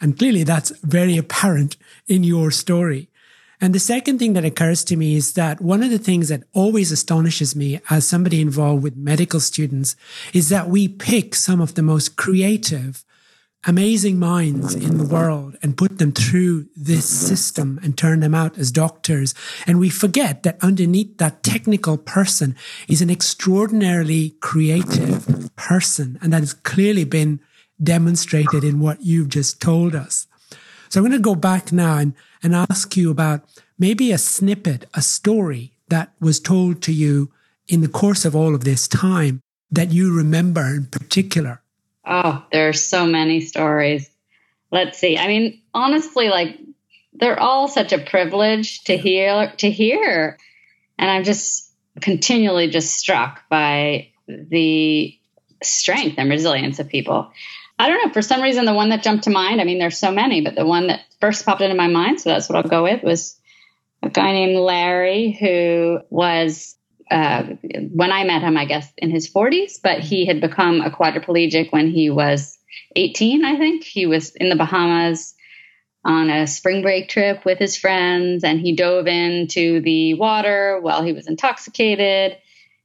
And 0.00 0.18
clearly 0.18 0.44
that's 0.44 0.70
very 0.80 1.16
apparent 1.16 1.78
in 2.06 2.24
your 2.24 2.50
story. 2.50 3.08
And 3.60 3.74
the 3.74 3.78
second 3.78 4.18
thing 4.18 4.34
that 4.34 4.44
occurs 4.44 4.84
to 4.84 4.96
me 4.96 5.16
is 5.16 5.32
that 5.34 5.60
one 5.60 5.82
of 5.82 5.90
the 5.90 5.98
things 5.98 6.28
that 6.28 6.44
always 6.52 6.92
astonishes 6.92 7.56
me 7.56 7.80
as 7.88 8.06
somebody 8.06 8.40
involved 8.40 8.82
with 8.82 8.96
medical 8.96 9.40
students 9.40 9.96
is 10.34 10.48
that 10.50 10.68
we 10.68 10.88
pick 10.88 11.34
some 11.34 11.60
of 11.60 11.74
the 11.74 11.82
most 11.82 12.16
creative 12.16 13.04
amazing 13.66 14.18
minds 14.18 14.74
in 14.74 14.96
the 14.96 15.06
world 15.06 15.56
and 15.60 15.76
put 15.76 15.98
them 15.98 16.12
through 16.12 16.66
this 16.76 17.08
system 17.08 17.80
and 17.82 17.98
turn 17.98 18.20
them 18.20 18.34
out 18.34 18.56
as 18.58 18.70
doctors. 18.70 19.34
And 19.66 19.80
we 19.80 19.90
forget 19.90 20.44
that 20.44 20.62
underneath 20.62 21.18
that 21.18 21.42
technical 21.42 21.96
person 21.96 22.54
is 22.88 23.02
an 23.02 23.10
extraordinarily 23.10 24.36
creative 24.40 25.50
person. 25.56 26.18
And 26.22 26.32
that 26.32 26.40
has 26.40 26.54
clearly 26.54 27.04
been 27.04 27.40
demonstrated 27.82 28.62
in 28.62 28.78
what 28.78 29.02
you've 29.02 29.28
just 29.28 29.60
told 29.60 29.94
us. 29.94 30.26
So 30.88 31.00
I'm 31.00 31.06
going 31.06 31.12
to 31.12 31.22
go 31.22 31.34
back 31.34 31.72
now 31.72 31.98
and, 31.98 32.14
and 32.42 32.54
ask 32.54 32.96
you 32.96 33.10
about 33.10 33.42
maybe 33.78 34.12
a 34.12 34.18
snippet, 34.18 34.86
a 34.94 35.02
story 35.02 35.72
that 35.88 36.12
was 36.20 36.40
told 36.40 36.82
to 36.82 36.92
you 36.92 37.30
in 37.68 37.80
the 37.80 37.88
course 37.88 38.24
of 38.24 38.34
all 38.34 38.54
of 38.54 38.64
this 38.64 38.86
time 38.88 39.40
that 39.70 39.92
you 39.92 40.14
remember 40.14 40.66
in 40.76 40.86
particular? 40.86 41.60
Oh, 42.04 42.44
there 42.52 42.68
are 42.68 42.72
so 42.72 43.06
many 43.06 43.40
stories. 43.40 44.08
Let's 44.70 44.98
see. 44.98 45.18
I 45.18 45.26
mean, 45.26 45.62
honestly, 45.74 46.28
like 46.28 46.58
they're 47.12 47.38
all 47.38 47.68
such 47.68 47.92
a 47.92 47.98
privilege 47.98 48.84
to 48.84 48.96
hear 48.96 49.52
to 49.58 49.70
hear. 49.70 50.38
And 50.98 51.10
I'm 51.10 51.24
just 51.24 51.72
continually 52.00 52.68
just 52.68 52.94
struck 52.94 53.48
by 53.48 54.10
the 54.28 55.18
strength 55.62 56.16
and 56.18 56.30
resilience 56.30 56.78
of 56.78 56.88
people. 56.88 57.30
I 57.78 57.88
don't 57.88 58.06
know, 58.06 58.12
for 58.12 58.22
some 58.22 58.42
reason 58.42 58.64
the 58.64 58.74
one 58.74 58.88
that 58.88 59.02
jumped 59.02 59.24
to 59.24 59.30
mind, 59.30 59.60
I 59.60 59.64
mean 59.64 59.78
there's 59.78 59.98
so 59.98 60.10
many, 60.10 60.40
but 60.40 60.54
the 60.54 60.66
one 60.66 60.86
that 60.86 61.00
first 61.20 61.44
popped 61.44 61.60
into 61.60 61.76
my 61.76 61.88
mind, 61.88 62.20
so 62.20 62.30
that's 62.30 62.48
what 62.48 62.56
I'll 62.56 62.70
go 62.70 62.84
with, 62.84 63.02
was 63.02 63.38
a 64.02 64.08
guy 64.08 64.32
named 64.32 64.58
Larry 64.58 65.36
who 65.38 65.98
was 66.10 66.76
uh, 67.10 67.42
when 67.92 68.10
I 68.10 68.24
met 68.24 68.42
him, 68.42 68.56
I 68.56 68.64
guess 68.64 68.90
in 68.96 69.10
his 69.10 69.30
40s, 69.30 69.80
but 69.82 70.00
he 70.00 70.26
had 70.26 70.40
become 70.40 70.80
a 70.80 70.90
quadriplegic 70.90 71.70
when 71.70 71.90
he 71.90 72.10
was 72.10 72.58
18, 72.96 73.44
I 73.44 73.56
think. 73.56 73.84
He 73.84 74.06
was 74.06 74.34
in 74.34 74.48
the 74.48 74.56
Bahamas 74.56 75.34
on 76.04 76.30
a 76.30 76.46
spring 76.46 76.82
break 76.82 77.08
trip 77.08 77.44
with 77.44 77.58
his 77.58 77.76
friends, 77.76 78.42
and 78.42 78.60
he 78.60 78.74
dove 78.74 79.06
into 79.06 79.80
the 79.80 80.14
water 80.14 80.78
while 80.80 81.02
he 81.02 81.12
was 81.12 81.26
intoxicated 81.26 82.38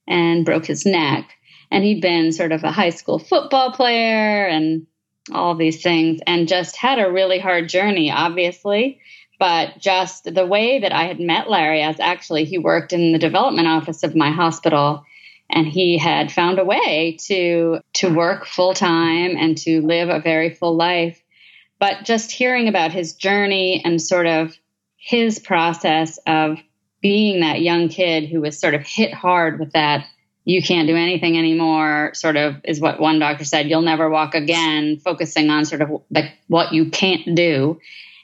and 0.08 0.46
broke 0.46 0.66
his 0.66 0.86
neck. 0.86 1.32
And 1.72 1.84
he'd 1.84 2.02
been 2.02 2.32
sort 2.34 2.52
of 2.52 2.64
a 2.64 2.72
high 2.72 2.90
school 2.90 3.18
football 3.18 3.72
player 3.72 4.46
and 4.46 4.86
all 5.34 5.56
these 5.56 5.82
things, 5.82 6.20
and 6.28 6.48
just 6.48 6.76
had 6.76 7.00
a 7.00 7.12
really 7.12 7.40
hard 7.40 7.70
journey, 7.70 8.12
obviously 8.12 9.00
but 9.42 9.80
just 9.80 10.32
the 10.32 10.46
way 10.46 10.82
that 10.82 10.94
I 10.94 11.06
had 11.06 11.20
met 11.20 11.50
Larry, 11.50 11.82
as 11.82 12.00
actually 12.00 12.46
he 12.46 12.60
worked 12.60 12.94
in 12.94 13.12
the 13.12 13.18
development 13.18 13.68
office 13.68 14.04
of 14.04 14.16
my 14.16 14.30
hospital, 14.30 15.04
and 15.50 15.66
he 15.66 15.98
had 15.98 16.32
found 16.32 16.60
a 16.60 16.64
way 16.64 17.18
to 17.26 17.80
to 17.94 18.14
work 18.14 18.46
full 18.46 18.76
time 18.76 19.36
and 19.36 19.58
to 19.58 19.82
live 19.82 20.10
a 20.10 20.22
very 20.22 20.52
full 20.52 20.76
life. 20.76 21.24
But 21.80 22.04
just 22.04 22.30
hearing 22.30 22.68
about 22.68 22.92
his 22.92 23.16
journey 23.16 23.82
and 23.84 24.00
sort 24.00 24.28
of 24.28 24.56
his 24.96 25.40
process 25.40 26.20
of 26.28 26.60
being 27.02 27.42
that 27.42 27.62
young 27.62 27.90
kid 27.90 28.30
who 28.30 28.42
was 28.42 28.60
sort 28.60 28.76
of 28.76 28.84
hit 28.84 29.12
hard 29.12 29.60
with 29.60 29.72
that 29.72 30.06
you 30.44 30.62
can't 30.62 30.88
do 30.88 30.96
anything 30.96 31.38
anymore 31.38 32.12
sort 32.14 32.36
of 32.36 32.56
is 32.64 32.80
what 32.80 33.00
one 33.00 33.20
doctor 33.20 33.46
said 33.46 33.70
you'll 33.70 33.82
never 33.82 34.10
walk 34.10 34.36
again 34.36 34.98
focusing 34.98 35.50
on 35.50 35.66
sort 35.66 35.82
of 35.82 36.02
like 36.10 36.34
what 36.48 36.74
you 36.74 36.90
can't 36.90 37.36
do 37.36 37.80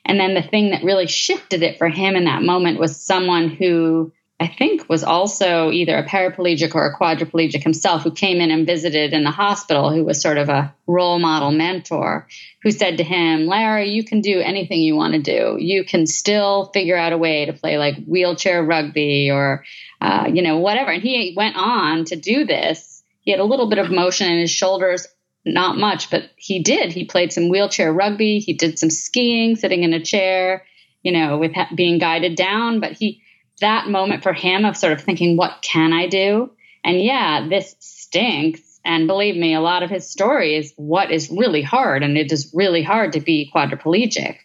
and 0.05 0.19
then 0.19 0.33
the 0.33 0.41
thing 0.41 0.71
that 0.71 0.83
really 0.83 1.07
shifted 1.07 1.63
it 1.63 1.77
for 1.77 1.89
him 1.89 2.15
in 2.15 2.25
that 2.25 2.41
moment 2.41 2.79
was 2.79 2.99
someone 2.99 3.49
who 3.49 4.11
I 4.39 4.47
think 4.47 4.87
was 4.87 5.03
also 5.03 5.71
either 5.71 5.97
a 5.97 6.05
paraplegic 6.05 6.75
or 6.75 6.85
a 6.85 6.95
quadriplegic 6.95 7.63
himself 7.63 8.03
who 8.03 8.11
came 8.11 8.39
in 8.39 8.51
and 8.51 8.67
visited 8.67 9.11
in 9.11 9.23
the 9.23 9.31
hospital, 9.31 9.91
who 9.91 10.03
was 10.03 10.21
sort 10.21 10.37
of 10.37 10.47
a 10.47 10.73
role 10.85 11.17
model 11.17 11.49
mentor, 11.49 12.27
who 12.61 12.69
said 12.69 12.97
to 12.97 13.03
him, 13.03 13.47
Larry, 13.47 13.89
you 13.89 14.03
can 14.03 14.21
do 14.21 14.39
anything 14.39 14.79
you 14.79 14.95
want 14.95 15.13
to 15.13 15.21
do. 15.21 15.57
You 15.59 15.83
can 15.83 16.05
still 16.05 16.69
figure 16.71 16.95
out 16.95 17.13
a 17.13 17.17
way 17.17 17.45
to 17.45 17.53
play 17.53 17.79
like 17.79 17.95
wheelchair 18.05 18.63
rugby 18.63 19.31
or, 19.31 19.63
uh, 20.01 20.29
you 20.31 20.41
know, 20.41 20.57
whatever. 20.57 20.91
And 20.91 21.01
he 21.01 21.33
went 21.35 21.55
on 21.55 22.05
to 22.05 22.15
do 22.15 22.45
this. 22.45 23.03
He 23.21 23.31
had 23.31 23.39
a 23.39 23.45
little 23.45 23.69
bit 23.69 23.79
of 23.79 23.91
motion 23.91 24.31
in 24.31 24.39
his 24.39 24.51
shoulders 24.51 25.07
not 25.47 25.77
much, 25.77 26.09
but 26.09 26.29
he 26.35 26.61
did. 26.61 26.91
He 26.91 27.05
played 27.05 27.31
some 27.31 27.49
wheelchair 27.49 27.91
rugby. 27.91 28.39
He 28.39 28.53
did 28.53 28.77
some 28.77 28.89
skiing, 28.89 29.55
sitting 29.55 29.83
in 29.83 29.93
a 29.93 30.03
chair, 30.03 30.65
you 31.03 31.11
know, 31.11 31.37
with 31.37 31.53
ha- 31.53 31.69
being 31.73 31.99
guided 31.99 32.35
down. 32.35 32.79
But 32.79 32.93
he, 32.93 33.21
that 33.61 33.87
moment 33.87 34.23
for 34.23 34.33
him 34.33 34.65
of 34.65 34.77
sort 34.77 34.93
of 34.93 35.01
thinking, 35.01 35.37
what 35.37 35.61
can 35.61 35.93
I 35.93 36.07
do? 36.07 36.51
And 36.83 37.01
yeah, 37.01 37.47
this 37.49 37.75
stinks. 37.79 38.79
And 38.85 39.07
believe 39.07 39.35
me, 39.35 39.53
a 39.53 39.61
lot 39.61 39.83
of 39.83 39.89
his 39.89 40.09
story 40.09 40.55
is 40.55 40.73
what 40.75 41.11
is 41.11 41.29
really 41.29 41.61
hard. 41.61 42.03
And 42.03 42.17
it 42.17 42.31
is 42.31 42.51
really 42.53 42.83
hard 42.83 43.13
to 43.13 43.19
be 43.19 43.51
quadriplegic. 43.53 44.37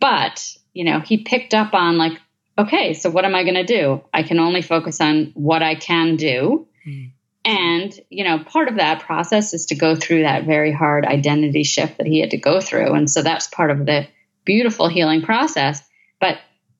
But, 0.00 0.46
you 0.72 0.84
know, 0.84 1.00
he 1.00 1.24
picked 1.24 1.54
up 1.54 1.74
on 1.74 1.98
like, 1.98 2.18
okay, 2.58 2.94
so 2.94 3.10
what 3.10 3.24
am 3.24 3.34
I 3.34 3.42
going 3.42 3.54
to 3.54 3.64
do? 3.64 4.02
I 4.12 4.22
can 4.22 4.38
only 4.38 4.62
focus 4.62 5.00
on 5.00 5.32
what 5.34 5.62
I 5.62 5.74
can 5.74 6.16
do. 6.16 6.66
Mm. 6.86 7.12
And, 7.44 8.00
you 8.10 8.24
know, 8.24 8.40
part 8.40 8.68
of 8.68 8.76
that 8.76 9.02
process 9.02 9.54
is 9.54 9.66
to 9.66 9.76
go 9.76 9.94
through 9.94 10.22
that 10.22 10.44
very 10.44 10.72
hard 10.72 11.06
identity 11.06 11.62
shift 11.62 11.98
that 11.98 12.06
he 12.06 12.20
had 12.20 12.30
to 12.30 12.38
go 12.38 12.60
through. 12.60 12.94
And 12.94 13.08
so 13.08 13.22
that's 13.22 13.46
part 13.46 13.70
of 13.70 13.86
the 13.86 14.08
beautiful 14.44 14.88
healing 14.88 15.22
process. 15.22 15.80
But 16.20 16.38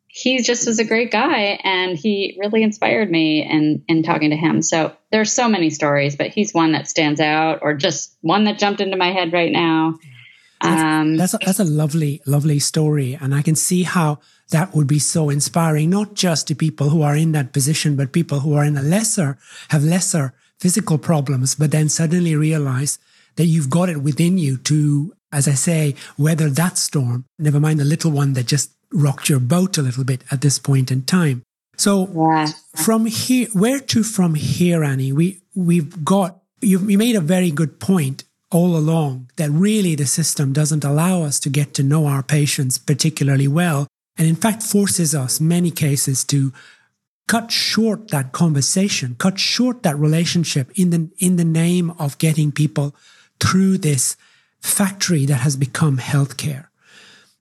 he 0.09 0.41
just 0.41 0.67
was 0.67 0.79
a 0.79 0.85
great 0.85 1.13
guy 1.13 1.61
and 1.63 1.97
he 1.97 2.37
really 2.41 2.63
inspired 2.63 3.11
me 3.11 3.47
in, 3.49 3.85
in 3.87 4.03
talking 4.03 4.31
to 4.31 4.37
him. 4.37 4.63
So 4.63 4.97
there's 5.13 5.31
so 5.31 5.49
many 5.49 5.71
stories, 5.71 6.17
but 6.17 6.29
he's 6.29 6.55
one 6.55 6.73
that 6.73 6.89
stands 6.89 7.21
out 7.21 7.61
or 7.63 7.75
just 7.75 8.17
one 8.23 8.45
that 8.45 8.59
jumped 8.59 8.81
into 8.81 8.97
my 8.97 9.13
head 9.13 9.33
right 9.33 9.53
now. 9.53 9.99
That's, 10.63 10.83
um, 10.83 11.17
that's, 11.17 11.35
a, 11.35 11.39
that's 11.45 11.61
a 11.61 11.65
lovely, 11.65 12.23
lovely 12.27 12.59
story. 12.59 13.17
And 13.21 13.35
I 13.35 13.43
can 13.43 13.55
see 13.55 13.83
how 13.83 14.21
that 14.51 14.75
would 14.75 14.87
be 14.87 14.99
so 14.99 15.29
inspiring, 15.29 15.91
not 15.91 16.15
just 16.15 16.49
to 16.49 16.55
people 16.55 16.91
who 16.91 17.03
are 17.03 17.17
in 17.17 17.33
that 17.33 17.53
position, 17.53 17.97
but 17.97 18.13
people 18.13 18.41
who 18.41 18.55
are 18.55 18.65
in 18.65 18.77
a 18.77 18.83
lesser, 18.83 19.39
have 19.71 19.83
lesser 19.83 20.35
physical 20.61 20.99
problems, 20.99 21.55
but 21.55 21.71
then 21.71 21.89
suddenly 21.89 22.35
realize 22.35 22.99
that 23.37 23.47
you've 23.47 23.71
got 23.71 23.89
it 23.89 24.03
within 24.03 24.39
you 24.39 24.57
to, 24.57 25.15
as 25.33 25.47
I 25.49 25.53
say, 25.55 25.95
weather 26.17 26.49
that 26.51 26.79
storm, 26.79 27.25
never 27.39 27.61
mind 27.61 27.81
the 27.81 27.85
little 27.85 28.11
one 28.11 28.33
that 28.35 28.47
just 28.47 28.71
rocked 28.93 29.29
your 29.29 29.41
boat 29.41 29.79
a 29.79 29.83
little 29.83 30.05
bit 30.05 30.23
at 30.31 30.41
this 30.41 30.59
point 30.59 30.91
in 30.91 31.03
time. 31.03 31.43
So 31.77 32.09
yeah. 32.15 32.47
from 32.75 33.07
here, 33.07 33.49
where 33.53 33.81
to 33.81 34.03
from 34.03 34.35
here, 34.35 34.83
Annie? 34.83 35.13
We, 35.13 35.43
we've 35.55 36.05
got, 36.05 36.41
you, 36.63 36.79
you 36.89 36.97
made 36.97 37.17
a 37.17 37.21
very 37.21 37.51
good 37.51 37.79
point 37.79 38.25
all 38.51 38.77
along 38.77 39.31
that 39.37 39.51
really 39.51 39.95
the 39.95 40.07
system 40.07 40.53
doesn't 40.53 40.85
allow 40.85 41.23
us 41.23 41.39
to 41.41 41.51
get 41.51 41.75
to 41.75 41.83
know 41.83 42.07
our 42.07 42.23
patients 42.23 42.79
particularly 42.79 43.49
well. 43.49 43.87
And 44.19 44.27
in 44.27 44.37
fact, 44.37 44.63
forces 44.63 45.15
us 45.15 45.41
many 45.41 45.71
cases 45.71 46.25
to 46.25 46.53
cut 47.29 47.51
short 47.51 48.09
that 48.09 48.33
conversation, 48.33 49.17
cut 49.19 49.39
short 49.39 49.83
that 49.83 49.99
relationship 49.99 50.71
in 50.75 50.91
the, 50.91 51.11
in 51.19 51.37
the 51.37 51.45
name 51.45 51.91
of 51.99 52.19
getting 52.19 52.53
people 52.53 52.95
through 53.41 53.79
this 53.79 54.17
factory 54.61 55.27
that 55.27 55.41
has 55.41 55.57
become 55.57 55.99
healthcare. 55.99 56.67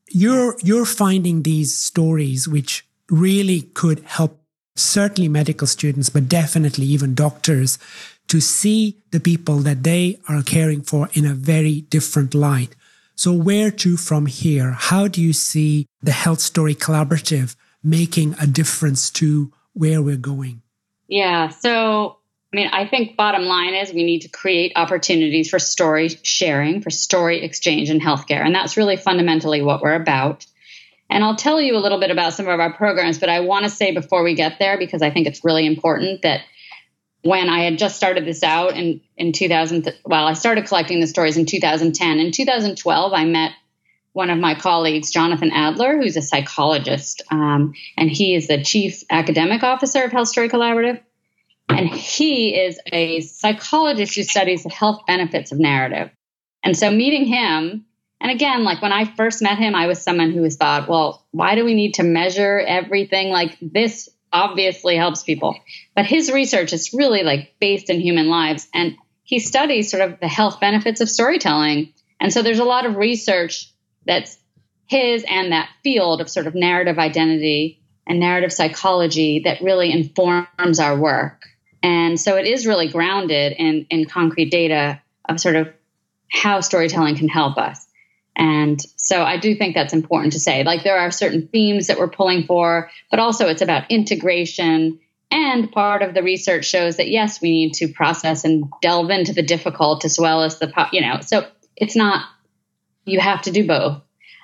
You're, 0.09 0.55
you're 0.61 0.85
finding 0.85 1.43
these 1.43 1.75
stories 1.77 2.47
which 2.47 2.87
really 3.09 3.61
could 3.61 3.99
help 4.01 4.41
certainly 4.75 5.29
medical 5.29 5.67
students, 5.67 6.09
but 6.09 6.27
definitely 6.27 6.85
even 6.85 7.15
doctors 7.15 7.77
to 8.27 8.41
see 8.41 8.97
the 9.11 9.19
people 9.19 9.57
that 9.57 9.83
they 9.83 10.19
are 10.27 10.41
caring 10.41 10.81
for 10.81 11.09
in 11.13 11.25
a 11.25 11.33
very 11.33 11.81
different 11.81 12.33
light. 12.33 12.75
So 13.15 13.31
where 13.31 13.71
to 13.71 13.97
from 13.97 14.25
here? 14.25 14.71
How 14.71 15.07
do 15.07 15.21
you 15.21 15.33
see 15.33 15.87
the 16.01 16.11
Health 16.11 16.41
Story 16.41 16.75
Collaborative 16.75 17.55
making 17.81 18.35
a 18.41 18.45
difference 18.45 19.09
to 19.11 19.51
where 19.73 20.01
we're 20.01 20.17
going? 20.17 20.61
Yeah. 21.07 21.49
So, 21.49 22.17
I 22.53 22.55
mean, 22.55 22.67
I 22.67 22.87
think 22.87 23.15
bottom 23.15 23.43
line 23.43 23.73
is 23.73 23.93
we 23.93 24.03
need 24.03 24.21
to 24.21 24.29
create 24.29 24.73
opportunities 24.75 25.49
for 25.49 25.59
story 25.59 26.09
sharing, 26.23 26.81
for 26.81 26.89
story 26.89 27.43
exchange 27.43 27.89
in 27.89 27.99
healthcare. 27.99 28.43
And 28.45 28.53
that's 28.53 28.75
really 28.75 28.97
fundamentally 28.97 29.61
what 29.61 29.81
we're 29.81 29.95
about. 29.95 30.45
And 31.09 31.23
I'll 31.23 31.35
tell 31.35 31.61
you 31.61 31.77
a 31.77 31.79
little 31.79 31.99
bit 31.99 32.11
about 32.11 32.33
some 32.33 32.47
of 32.47 32.59
our 32.59 32.73
programs, 32.73 33.19
but 33.19 33.29
I 33.29 33.41
want 33.41 33.63
to 33.63 33.69
say 33.69 33.91
before 33.91 34.23
we 34.23 34.33
get 34.33 34.57
there, 34.59 34.77
because 34.77 35.01
I 35.01 35.11
think 35.11 35.27
it's 35.27 35.45
really 35.45 35.65
important 35.65 36.23
that 36.23 36.41
when 37.25 37.49
I 37.49 37.63
had 37.63 37.79
just 37.79 37.95
started 37.95 38.23
this 38.23 38.43
out 38.43 38.77
in, 38.77 39.01
in 39.17 39.31
2000, 39.31 39.91
well, 40.05 40.27
I 40.27 40.33
started 40.33 40.67
collecting 40.67 40.99
the 40.99 41.07
stories 41.07 41.37
in 41.37 41.47
2010. 41.47 42.19
In 42.19 42.31
2012, 42.31 43.13
I 43.13 43.25
met 43.25 43.53
one 44.13 44.29
of 44.29 44.37
my 44.37 44.53
colleagues, 44.53 45.09
Jonathan 45.09 45.49
Adler, 45.51 45.97
who's 45.97 46.17
a 46.17 46.21
psychologist, 46.21 47.23
um, 47.31 47.73
and 47.97 48.11
he 48.11 48.35
is 48.35 48.47
the 48.47 48.63
chief 48.63 49.03
academic 49.09 49.63
officer 49.63 50.03
of 50.03 50.11
Health 50.11 50.27
Story 50.27 50.49
Collaborative. 50.49 51.01
And 51.67 51.89
he 51.89 52.55
is 52.55 52.79
a 52.93 53.21
psychologist 53.21 54.15
who 54.15 54.21
studies 54.21 54.61
the 54.61 54.69
health 54.69 55.07
benefits 55.07 55.51
of 55.51 55.57
narrative. 55.57 56.11
And 56.63 56.77
so 56.77 56.91
meeting 56.91 57.25
him, 57.25 57.85
and 58.21 58.29
again, 58.29 58.63
like 58.63 58.83
when 58.83 58.93
I 58.93 59.05
first 59.05 59.41
met 59.41 59.57
him, 59.57 59.73
I 59.73 59.87
was 59.87 59.99
someone 59.99 60.29
who 60.29 60.41
was 60.41 60.57
thought, 60.57 60.87
well, 60.87 61.25
why 61.31 61.55
do 61.55 61.65
we 61.65 61.73
need 61.73 61.95
to 61.95 62.03
measure 62.03 62.59
everything? 62.59 63.29
Like 63.29 63.57
this 63.59 64.09
obviously 64.35 64.97
helps 64.97 65.23
people. 65.23 65.57
But 65.95 66.05
his 66.05 66.31
research 66.31 66.73
is 66.73 66.93
really 66.93 67.23
like 67.23 67.55
based 67.59 67.89
in 67.89 68.01
human 68.01 68.27
lives. 68.27 68.67
And 68.73 68.95
he 69.23 69.39
studies 69.39 69.89
sort 69.89 70.03
of 70.03 70.19
the 70.19 70.27
health 70.27 70.59
benefits 70.59 71.01
of 71.01 71.09
storytelling 71.09 71.93
And 72.19 72.31
so 72.31 72.41
there's 72.41 72.59
a 72.59 72.65
lot 72.65 72.85
of 72.85 72.95
research 72.97 73.71
that's 74.05 74.37
his 74.87 75.25
and 75.27 75.51
that 75.51 75.69
field 75.83 76.21
of 76.21 76.29
sort 76.29 76.47
of 76.47 76.55
narrative 76.55 76.99
identity 76.99 77.81
and 78.07 78.19
narrative 78.19 78.53
psychology 78.53 79.41
that 79.45 79.61
really 79.61 79.91
informs 79.91 80.79
our 80.79 80.97
work. 80.97 81.43
And 81.81 82.19
so 82.19 82.37
it 82.37 82.45
is 82.45 82.67
really 82.67 82.89
grounded 82.89 83.53
in, 83.53 83.87
in 83.89 84.05
concrete 84.05 84.51
data 84.51 85.01
of 85.27 85.39
sort 85.39 85.55
of 85.55 85.73
how 86.29 86.59
storytelling 86.61 87.15
can 87.15 87.29
help 87.29 87.57
us. 87.57 87.84
And 88.35 88.81
so 88.97 89.23
I 89.23 89.37
do 89.37 89.55
think 89.55 89.75
that's 89.75 89.93
important 89.93 90.33
to 90.33 90.39
say. 90.39 90.63
Like 90.63 90.83
there 90.83 90.97
are 90.97 91.11
certain 91.11 91.47
themes 91.47 91.87
that 91.87 91.97
we're 91.97 92.09
pulling 92.09 92.43
for, 92.43 92.89
but 93.09 93.19
also 93.19 93.47
it's 93.47 93.61
about 93.61 93.89
integration. 93.89 94.99
And 95.31 95.71
part 95.71 96.01
of 96.01 96.13
the 96.13 96.23
research 96.23 96.65
shows 96.65 96.97
that 96.97 97.09
yes, 97.09 97.41
we 97.41 97.51
need 97.51 97.73
to 97.75 97.87
process 97.87 98.43
and 98.43 98.65
delve 98.81 99.09
into 99.09 99.33
the 99.33 99.41
difficult 99.41 100.05
as 100.05 100.19
well 100.19 100.43
as 100.43 100.59
the, 100.59 100.71
you 100.91 101.01
know, 101.01 101.21
so 101.21 101.47
it's 101.75 101.95
not, 101.95 102.25
you 103.05 103.19
have 103.19 103.43
to 103.43 103.51
do 103.51 103.65
both. 103.65 104.01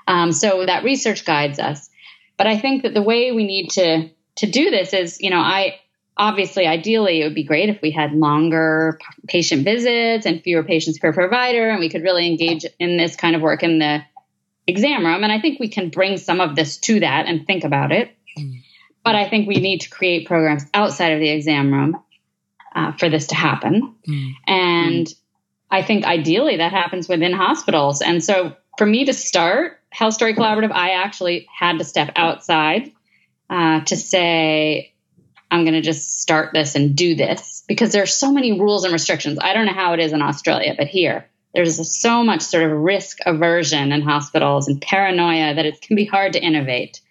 Um, 0.08 0.32
so 0.32 0.66
that 0.66 0.84
research 0.84 1.26
guides 1.26 1.60
us. 1.60 1.90
But 2.38 2.48
I 2.48 2.58
think 2.58 2.84
that 2.84 2.94
the 2.94 3.02
way 3.02 3.32
we 3.32 3.46
need 3.46 3.70
to, 3.72 4.10
to 4.38 4.50
do 4.50 4.72
this 4.72 4.94
is, 4.94 5.22
you 5.22 5.30
know, 5.30 5.40
I, 5.40 5.80
obviously 6.22 6.68
ideally 6.68 7.20
it 7.20 7.24
would 7.24 7.36
be 7.36 7.44
great 7.44 7.68
if 7.68 7.82
we 7.82 7.90
had 7.90 8.14
longer 8.14 9.00
patient 9.28 9.66
visits 9.66 10.28
and 10.28 10.44
fewer 10.44 10.64
patients 10.64 11.00
per 11.00 11.12
provider 11.12 11.68
and 11.72 11.80
we 11.80 11.90
could 11.90 12.04
really 12.04 12.28
engage 12.28 12.64
in 12.78 12.96
this 12.96 13.16
kind 13.16 13.36
of 13.36 13.42
work 13.42 13.64
in 13.64 13.80
the 13.80 14.00
exam 14.68 15.04
room 15.04 15.24
and 15.24 15.32
i 15.34 15.42
think 15.42 15.60
we 15.60 15.68
can 15.68 15.90
bring 15.90 16.18
some 16.18 16.40
of 16.40 16.56
this 16.56 16.78
to 16.78 17.00
that 17.00 17.26
and 17.26 17.48
think 17.48 17.64
about 17.64 17.92
it 17.92 18.16
mm. 18.38 18.62
but 19.04 19.16
i 19.16 19.28
think 19.28 19.48
we 19.48 19.56
need 19.56 19.82
to 19.82 19.90
create 19.90 20.28
programs 20.28 20.64
outside 20.76 21.14
of 21.14 21.20
the 21.20 21.30
exam 21.30 21.74
room 21.74 22.00
uh, 22.76 22.92
for 22.94 23.10
this 23.10 23.28
to 23.28 23.36
happen 23.36 23.96
mm. 24.08 24.32
and 24.46 25.12
i 25.72 25.82
think 25.82 26.06
ideally 26.06 26.58
that 26.58 26.72
happens 26.72 27.10
within 27.10 27.34
hospitals 27.34 28.00
and 28.00 28.24
so 28.24 28.56
for 28.78 28.86
me 28.86 29.06
to 29.06 29.14
start 29.14 29.80
health 29.90 30.14
story 30.14 30.36
collaborative 30.36 30.72
i 30.72 30.92
actually 30.92 31.48
had 31.52 31.80
to 31.80 31.84
step 31.84 32.12
outside 32.16 32.92
uh, 33.50 33.82
to 33.82 33.98
say 33.98 34.91
I'm 35.52 35.66
going 35.66 35.76
to 35.76 35.82
just 35.82 36.22
start 36.22 36.52
this 36.54 36.76
and 36.76 36.96
do 36.96 37.14
this 37.16 37.64
because 37.68 37.92
there 37.92 38.02
are 38.04 38.08
so 38.08 38.32
many 38.32 38.60
rules 38.60 38.86
and 38.86 38.94
restrictions. 38.94 39.38
I 39.42 39.54
don't 39.54 39.66
know 39.66 39.74
how 39.74 39.94
it 39.94 40.00
is 40.00 40.14
in 40.14 40.22
Australia, 40.22 40.74
but 40.78 40.88
here 40.88 41.28
there's 41.54 42.00
so 42.00 42.24
much 42.24 42.42
sort 42.42 42.64
of 42.64 42.72
risk 42.72 43.20
aversion 43.26 43.92
in 43.92 44.02
hospitals 44.02 44.70
and 44.70 44.82
paranoia 44.82 45.54
that 45.56 45.66
it 45.66 45.82
can 45.82 45.98
be 45.98 46.06
hard 46.06 46.34
to 46.34 46.42
innovate. 46.42 47.02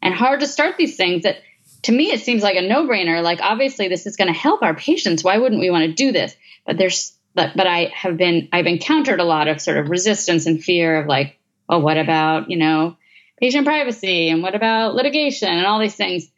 And 0.00 0.14
hard 0.14 0.40
to 0.40 0.46
start 0.46 0.76
these 0.78 0.96
things 0.96 1.24
that 1.24 1.38
to 1.82 1.92
me 1.92 2.12
it 2.12 2.20
seems 2.20 2.42
like 2.42 2.56
a 2.56 2.62
no-brainer. 2.62 3.22
Like 3.22 3.40
obviously 3.42 3.88
this 3.88 4.06
is 4.06 4.16
going 4.16 4.32
to 4.32 4.38
help 4.38 4.62
our 4.62 4.74
patients. 4.74 5.24
Why 5.24 5.38
wouldn't 5.38 5.60
we 5.60 5.70
want 5.70 5.84
to 5.84 5.92
do 5.92 6.12
this? 6.12 6.34
But 6.64 6.78
there's 6.78 7.16
but, 7.34 7.52
but 7.56 7.66
i 7.66 7.92
have 7.94 8.16
been 8.16 8.48
i've 8.52 8.66
encountered 8.66 9.20
a 9.20 9.24
lot 9.24 9.48
of 9.48 9.60
sort 9.60 9.78
of 9.78 9.88
resistance 9.88 10.46
and 10.46 10.62
fear 10.62 11.00
of 11.00 11.06
like 11.06 11.38
oh 11.68 11.78
what 11.78 11.96
about 11.96 12.50
you 12.50 12.56
know 12.56 12.96
patient 13.38 13.66
privacy 13.66 14.28
and 14.28 14.42
what 14.42 14.54
about 14.54 14.94
litigation 14.94 15.48
and 15.48 15.66
all 15.66 15.78
these 15.78 15.94
things 15.94 16.28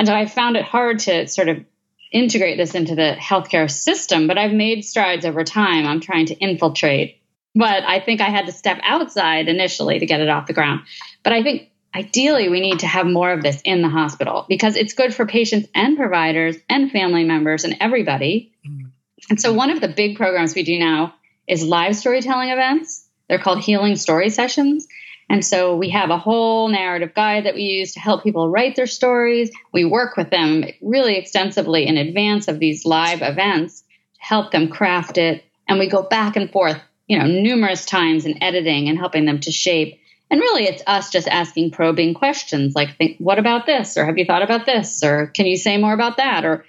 and 0.00 0.08
so 0.08 0.14
I 0.14 0.24
found 0.24 0.56
it 0.56 0.64
hard 0.64 1.00
to 1.00 1.28
sort 1.28 1.50
of 1.50 1.62
integrate 2.10 2.56
this 2.56 2.74
into 2.74 2.94
the 2.94 3.16
healthcare 3.20 3.70
system, 3.70 4.28
but 4.28 4.38
I've 4.38 4.54
made 4.54 4.82
strides 4.82 5.26
over 5.26 5.44
time. 5.44 5.86
I'm 5.86 6.00
trying 6.00 6.24
to 6.26 6.34
infiltrate. 6.38 7.20
But 7.54 7.82
I 7.82 8.00
think 8.00 8.22
I 8.22 8.30
had 8.30 8.46
to 8.46 8.52
step 8.52 8.80
outside 8.82 9.46
initially 9.46 9.98
to 9.98 10.06
get 10.06 10.20
it 10.20 10.30
off 10.30 10.46
the 10.46 10.54
ground. 10.54 10.80
But 11.22 11.34
I 11.34 11.42
think 11.42 11.68
ideally 11.94 12.48
we 12.48 12.62
need 12.62 12.78
to 12.78 12.86
have 12.86 13.04
more 13.04 13.30
of 13.30 13.42
this 13.42 13.60
in 13.60 13.82
the 13.82 13.90
hospital 13.90 14.46
because 14.48 14.74
it's 14.74 14.94
good 14.94 15.14
for 15.14 15.26
patients 15.26 15.68
and 15.74 15.98
providers 15.98 16.56
and 16.70 16.90
family 16.90 17.24
members 17.24 17.64
and 17.64 17.76
everybody. 17.78 18.54
Mm. 18.66 18.92
And 19.28 19.38
so 19.38 19.52
one 19.52 19.68
of 19.68 19.82
the 19.82 19.88
big 19.88 20.16
programs 20.16 20.54
we 20.54 20.62
do 20.62 20.78
now 20.78 21.12
is 21.46 21.62
live 21.62 21.94
storytelling 21.94 22.48
events. 22.48 23.06
They're 23.28 23.38
called 23.38 23.60
healing 23.60 23.96
story 23.96 24.30
sessions. 24.30 24.88
And 25.30 25.44
so 25.44 25.76
we 25.76 25.90
have 25.90 26.10
a 26.10 26.18
whole 26.18 26.66
narrative 26.66 27.14
guide 27.14 27.46
that 27.46 27.54
we 27.54 27.62
use 27.62 27.92
to 27.92 28.00
help 28.00 28.24
people 28.24 28.50
write 28.50 28.74
their 28.74 28.88
stories. 28.88 29.52
We 29.72 29.84
work 29.84 30.16
with 30.16 30.28
them 30.28 30.64
really 30.82 31.16
extensively 31.16 31.86
in 31.86 31.96
advance 31.96 32.48
of 32.48 32.58
these 32.58 32.84
live 32.84 33.22
events 33.22 33.82
to 33.82 33.86
help 34.18 34.50
them 34.50 34.68
craft 34.68 35.18
it. 35.18 35.44
And 35.68 35.78
we 35.78 35.88
go 35.88 36.02
back 36.02 36.34
and 36.34 36.50
forth, 36.50 36.82
you 37.06 37.16
know, 37.16 37.26
numerous 37.26 37.86
times 37.86 38.26
in 38.26 38.42
editing 38.42 38.88
and 38.88 38.98
helping 38.98 39.24
them 39.24 39.38
to 39.40 39.52
shape. 39.52 40.00
And 40.32 40.40
really, 40.40 40.64
it's 40.64 40.82
us 40.84 41.10
just 41.10 41.28
asking 41.28 41.70
probing 41.70 42.14
questions 42.14 42.74
like, 42.74 42.96
think, 42.96 43.18
what 43.18 43.38
about 43.38 43.66
this? 43.66 43.96
Or 43.96 44.04
have 44.06 44.18
you 44.18 44.24
thought 44.24 44.42
about 44.42 44.66
this? 44.66 45.04
Or 45.04 45.28
can 45.28 45.46
you 45.46 45.56
say 45.56 45.76
more 45.76 45.94
about 45.94 46.16
that? 46.16 46.44
Or, 46.44 46.64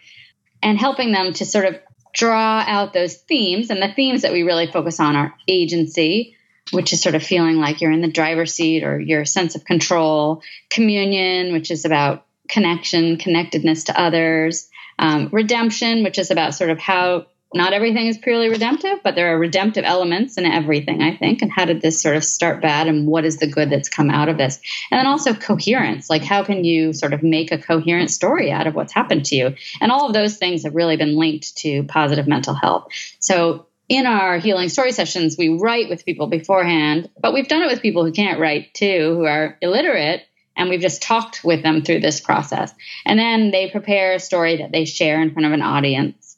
and 0.62 0.78
helping 0.78 1.12
them 1.12 1.34
to 1.34 1.46
sort 1.46 1.66
of 1.66 1.80
draw 2.14 2.64
out 2.68 2.94
those 2.94 3.16
themes. 3.16 3.72
And 3.72 3.82
the 3.82 3.92
themes 3.92 4.22
that 4.22 4.34
we 4.34 4.44
really 4.44 4.68
focus 4.68 5.00
on 5.00 5.16
are 5.16 5.34
agency, 5.48 6.36
which 6.72 6.94
is 6.94 7.02
sort 7.02 7.16
of 7.16 7.24
feeling 7.24 7.58
like 7.58 7.82
you're 7.82 7.92
in 7.92 8.02
the 8.02 8.12
driver's 8.12 8.54
seat 8.54 8.84
or 8.84 9.00
your 9.00 9.26
sense 9.26 9.56
of 9.56 9.66
control, 9.66 10.42
communion, 10.70 11.54
which 11.54 11.72
is 11.72 11.86
about 11.86 12.26
connection, 12.50 13.18
connectedness 13.18 13.86
to 13.86 14.00
others, 14.00 14.70
um, 15.00 15.30
redemption, 15.32 16.04
which 16.04 16.20
is 16.20 16.32
about 16.32 16.54
sort 16.54 16.70
of 16.70 16.80
how 16.80 17.26
not 17.54 17.74
everything 17.74 18.08
is 18.08 18.18
purely 18.18 18.50
redemptive, 18.50 19.00
but 19.04 19.16
there 19.16 19.36
are 19.36 19.40
redemptive 19.40 19.84
elements 19.84 20.38
in 20.38 20.46
everything, 20.46 21.02
I 21.02 21.18
think. 21.18 21.42
And 21.42 21.52
how 21.52 21.66
did 21.66 21.82
this 21.82 22.02
sort 22.02 22.16
of 22.16 22.24
start 22.24 22.62
bad 22.62 22.88
and 22.88 23.06
what 23.06 23.26
is 23.26 23.38
the 23.38 23.48
good 23.48 23.70
that's 23.70 23.90
come 23.90 24.10
out 24.10 24.30
of 24.30 24.38
this? 24.38 24.62
And 24.90 25.00
then 25.00 25.08
also 25.08 25.34
coherence, 25.34 26.10
like 26.10 26.24
how 26.24 26.44
can 26.44 26.64
you 26.64 26.94
sort 26.94 27.14
of 27.14 27.24
make 27.24 27.52
a 27.52 27.58
coherent 27.58 28.10
story 28.10 28.52
out 28.52 28.68
of 28.68 28.76
what's 28.76 28.94
happened 28.94 29.26
to 29.26 29.36
you? 29.36 29.56
And 29.82 29.92
all 29.92 30.08
of 30.08 30.14
those 30.14 30.38
things 30.38 30.64
have 30.64 30.76
really 30.76 30.96
been 30.96 31.18
linked 31.18 31.58
to 31.58 31.84
positive 31.84 32.28
mental 32.28 32.54
health. 32.54 32.88
So 33.20 33.66
in 33.92 34.06
our 34.06 34.38
healing 34.38 34.70
story 34.70 34.94
sessions, 34.94 35.36
we 35.38 35.50
write 35.50 35.90
with 35.90 36.06
people 36.06 36.28
beforehand, 36.28 37.10
but 37.22 37.34
we've 37.34 37.50
done 37.50 37.62
it 37.62 37.68
with 37.68 37.82
people 37.82 38.06
who 38.06 38.14
can't 38.14 38.40
write 38.40 38.74
too, 38.74 39.16
who 39.18 39.26
are 39.26 39.58
illiterate, 39.62 40.24
and 40.56 40.70
we've 40.70 40.80
just 40.80 41.02
talked 41.02 41.44
with 41.44 41.62
them 41.62 41.82
through 41.82 42.00
this 42.00 42.22
process. 42.22 42.74
And 43.06 43.20
then 43.20 43.52
they 43.52 43.70
prepare 43.70 44.14
a 44.14 44.20
story 44.20 44.60
that 44.60 44.72
they 44.72 44.86
share 44.86 45.22
in 45.22 45.34
front 45.34 45.46
of 45.46 45.52
an 45.52 45.62
audience. 45.62 46.38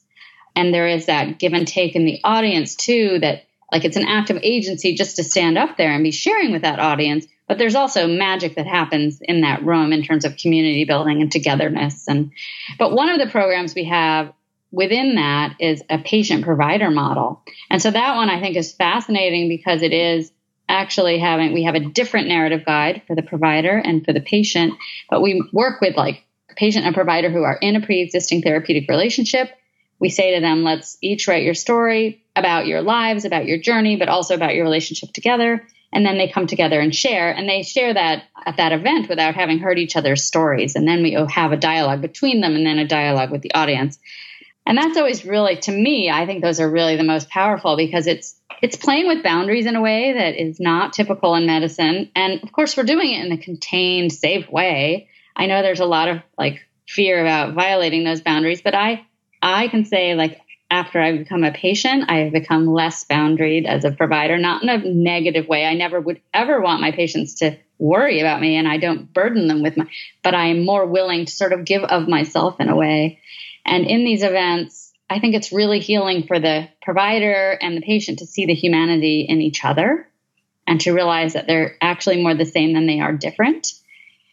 And 0.56 0.74
there 0.74 0.88
is 0.88 1.06
that 1.06 1.38
give 1.38 1.52
and 1.52 1.66
take 1.66 1.94
in 1.94 2.04
the 2.04 2.18
audience 2.24 2.74
too, 2.74 3.20
that 3.20 3.44
like 3.70 3.84
it's 3.84 3.96
an 3.96 4.08
act 4.08 4.30
of 4.30 4.40
agency 4.42 4.96
just 4.96 5.14
to 5.16 5.22
stand 5.22 5.56
up 5.56 5.76
there 5.76 5.92
and 5.92 6.02
be 6.02 6.10
sharing 6.10 6.50
with 6.50 6.62
that 6.62 6.80
audience. 6.80 7.24
But 7.46 7.58
there's 7.58 7.76
also 7.76 8.08
magic 8.08 8.56
that 8.56 8.66
happens 8.66 9.20
in 9.20 9.42
that 9.42 9.64
room 9.64 9.92
in 9.92 10.02
terms 10.02 10.24
of 10.24 10.36
community 10.36 10.86
building 10.86 11.22
and 11.22 11.30
togetherness. 11.30 12.08
And 12.08 12.32
but 12.80 12.92
one 12.92 13.10
of 13.10 13.20
the 13.20 13.30
programs 13.30 13.76
we 13.76 13.84
have 13.84 14.32
within 14.74 15.14
that 15.14 15.56
is 15.60 15.82
a 15.88 15.98
patient 15.98 16.44
provider 16.44 16.90
model. 16.90 17.42
And 17.70 17.80
so 17.80 17.90
that 17.90 18.16
one 18.16 18.28
I 18.28 18.40
think 18.40 18.56
is 18.56 18.72
fascinating 18.72 19.48
because 19.48 19.82
it 19.82 19.92
is 19.92 20.32
actually 20.68 21.18
having, 21.18 21.52
we 21.52 21.64
have 21.64 21.74
a 21.74 21.80
different 21.80 22.28
narrative 22.28 22.64
guide 22.64 23.02
for 23.06 23.14
the 23.14 23.22
provider 23.22 23.76
and 23.76 24.04
for 24.04 24.12
the 24.12 24.20
patient, 24.20 24.74
but 25.08 25.22
we 25.22 25.42
work 25.52 25.80
with 25.80 25.96
like 25.96 26.24
a 26.50 26.54
patient 26.54 26.86
and 26.86 26.94
provider 26.94 27.30
who 27.30 27.42
are 27.42 27.56
in 27.56 27.76
a 27.76 27.80
pre 27.80 28.00
existing 28.00 28.42
therapeutic 28.42 28.88
relationship. 28.88 29.50
We 30.00 30.08
say 30.08 30.34
to 30.34 30.40
them, 30.40 30.64
let's 30.64 30.98
each 31.00 31.28
write 31.28 31.44
your 31.44 31.54
story 31.54 32.24
about 32.34 32.66
your 32.66 32.82
lives, 32.82 33.24
about 33.24 33.46
your 33.46 33.58
journey, 33.58 33.96
but 33.96 34.08
also 34.08 34.34
about 34.34 34.54
your 34.54 34.64
relationship 34.64 35.12
together. 35.12 35.64
And 35.92 36.04
then 36.04 36.18
they 36.18 36.28
come 36.28 36.48
together 36.48 36.80
and 36.80 36.92
share, 36.92 37.30
and 37.30 37.48
they 37.48 37.62
share 37.62 37.94
that 37.94 38.24
at 38.44 38.56
that 38.56 38.72
event 38.72 39.08
without 39.08 39.36
having 39.36 39.60
heard 39.60 39.78
each 39.78 39.94
other's 39.94 40.24
stories. 40.24 40.74
And 40.74 40.88
then 40.88 41.04
we 41.04 41.12
have 41.30 41.52
a 41.52 41.56
dialogue 41.56 42.00
between 42.00 42.40
them 42.40 42.56
and 42.56 42.66
then 42.66 42.80
a 42.80 42.88
dialogue 42.88 43.30
with 43.30 43.42
the 43.42 43.54
audience. 43.54 44.00
And 44.66 44.78
that's 44.78 44.96
always 44.96 45.24
really, 45.24 45.56
to 45.56 45.72
me, 45.72 46.10
I 46.10 46.24
think 46.26 46.42
those 46.42 46.60
are 46.60 46.70
really 46.70 46.96
the 46.96 47.04
most 47.04 47.28
powerful 47.28 47.76
because 47.76 48.06
it's 48.06 48.34
it's 48.62 48.76
playing 48.76 49.08
with 49.08 49.22
boundaries 49.22 49.66
in 49.66 49.76
a 49.76 49.82
way 49.82 50.14
that 50.14 50.40
is 50.40 50.58
not 50.58 50.94
typical 50.94 51.34
in 51.34 51.44
medicine. 51.44 52.10
And 52.14 52.42
of 52.42 52.50
course, 52.52 52.76
we're 52.76 52.84
doing 52.84 53.12
it 53.12 53.26
in 53.26 53.32
a 53.32 53.36
contained, 53.36 54.12
safe 54.12 54.48
way. 54.48 55.08
I 55.36 55.46
know 55.46 55.60
there's 55.60 55.80
a 55.80 55.86
lot 55.86 56.08
of 56.08 56.22
like 56.38 56.60
fear 56.88 57.20
about 57.20 57.54
violating 57.54 58.04
those 58.04 58.22
boundaries, 58.22 58.62
but 58.62 58.74
I 58.74 59.04
I 59.42 59.68
can 59.68 59.84
say 59.84 60.14
like 60.14 60.40
after 60.70 61.00
I've 61.00 61.18
become 61.18 61.44
a 61.44 61.52
patient, 61.52 62.04
I 62.08 62.20
have 62.20 62.32
become 62.32 62.66
less 62.66 63.04
boundaried 63.04 63.66
as 63.66 63.84
a 63.84 63.90
provider, 63.90 64.38
not 64.38 64.62
in 64.62 64.68
a 64.70 64.78
negative 64.78 65.46
way. 65.46 65.66
I 65.66 65.74
never 65.74 66.00
would 66.00 66.22
ever 66.32 66.60
want 66.60 66.80
my 66.80 66.90
patients 66.90 67.34
to 67.36 67.58
worry 67.78 68.20
about 68.20 68.40
me 68.40 68.56
and 68.56 68.66
I 68.66 68.78
don't 68.78 69.12
burden 69.12 69.46
them 69.46 69.62
with 69.62 69.76
my, 69.76 69.86
but 70.22 70.34
I 70.34 70.46
am 70.46 70.64
more 70.64 70.86
willing 70.86 71.26
to 71.26 71.32
sort 71.32 71.52
of 71.52 71.66
give 71.66 71.82
of 71.82 72.08
myself 72.08 72.60
in 72.60 72.68
a 72.70 72.76
way 72.76 73.20
and 73.64 73.86
in 73.86 74.04
these 74.04 74.22
events, 74.22 74.92
I 75.08 75.20
think 75.20 75.34
it's 75.34 75.52
really 75.52 75.80
healing 75.80 76.26
for 76.26 76.38
the 76.38 76.68
provider 76.82 77.52
and 77.60 77.76
the 77.76 77.82
patient 77.82 78.20
to 78.20 78.26
see 78.26 78.46
the 78.46 78.54
humanity 78.54 79.26
in 79.28 79.40
each 79.40 79.64
other 79.64 80.08
and 80.66 80.80
to 80.82 80.92
realize 80.92 81.34
that 81.34 81.46
they're 81.46 81.76
actually 81.80 82.22
more 82.22 82.34
the 82.34 82.46
same 82.46 82.72
than 82.72 82.86
they 82.86 83.00
are 83.00 83.12
different. 83.12 83.72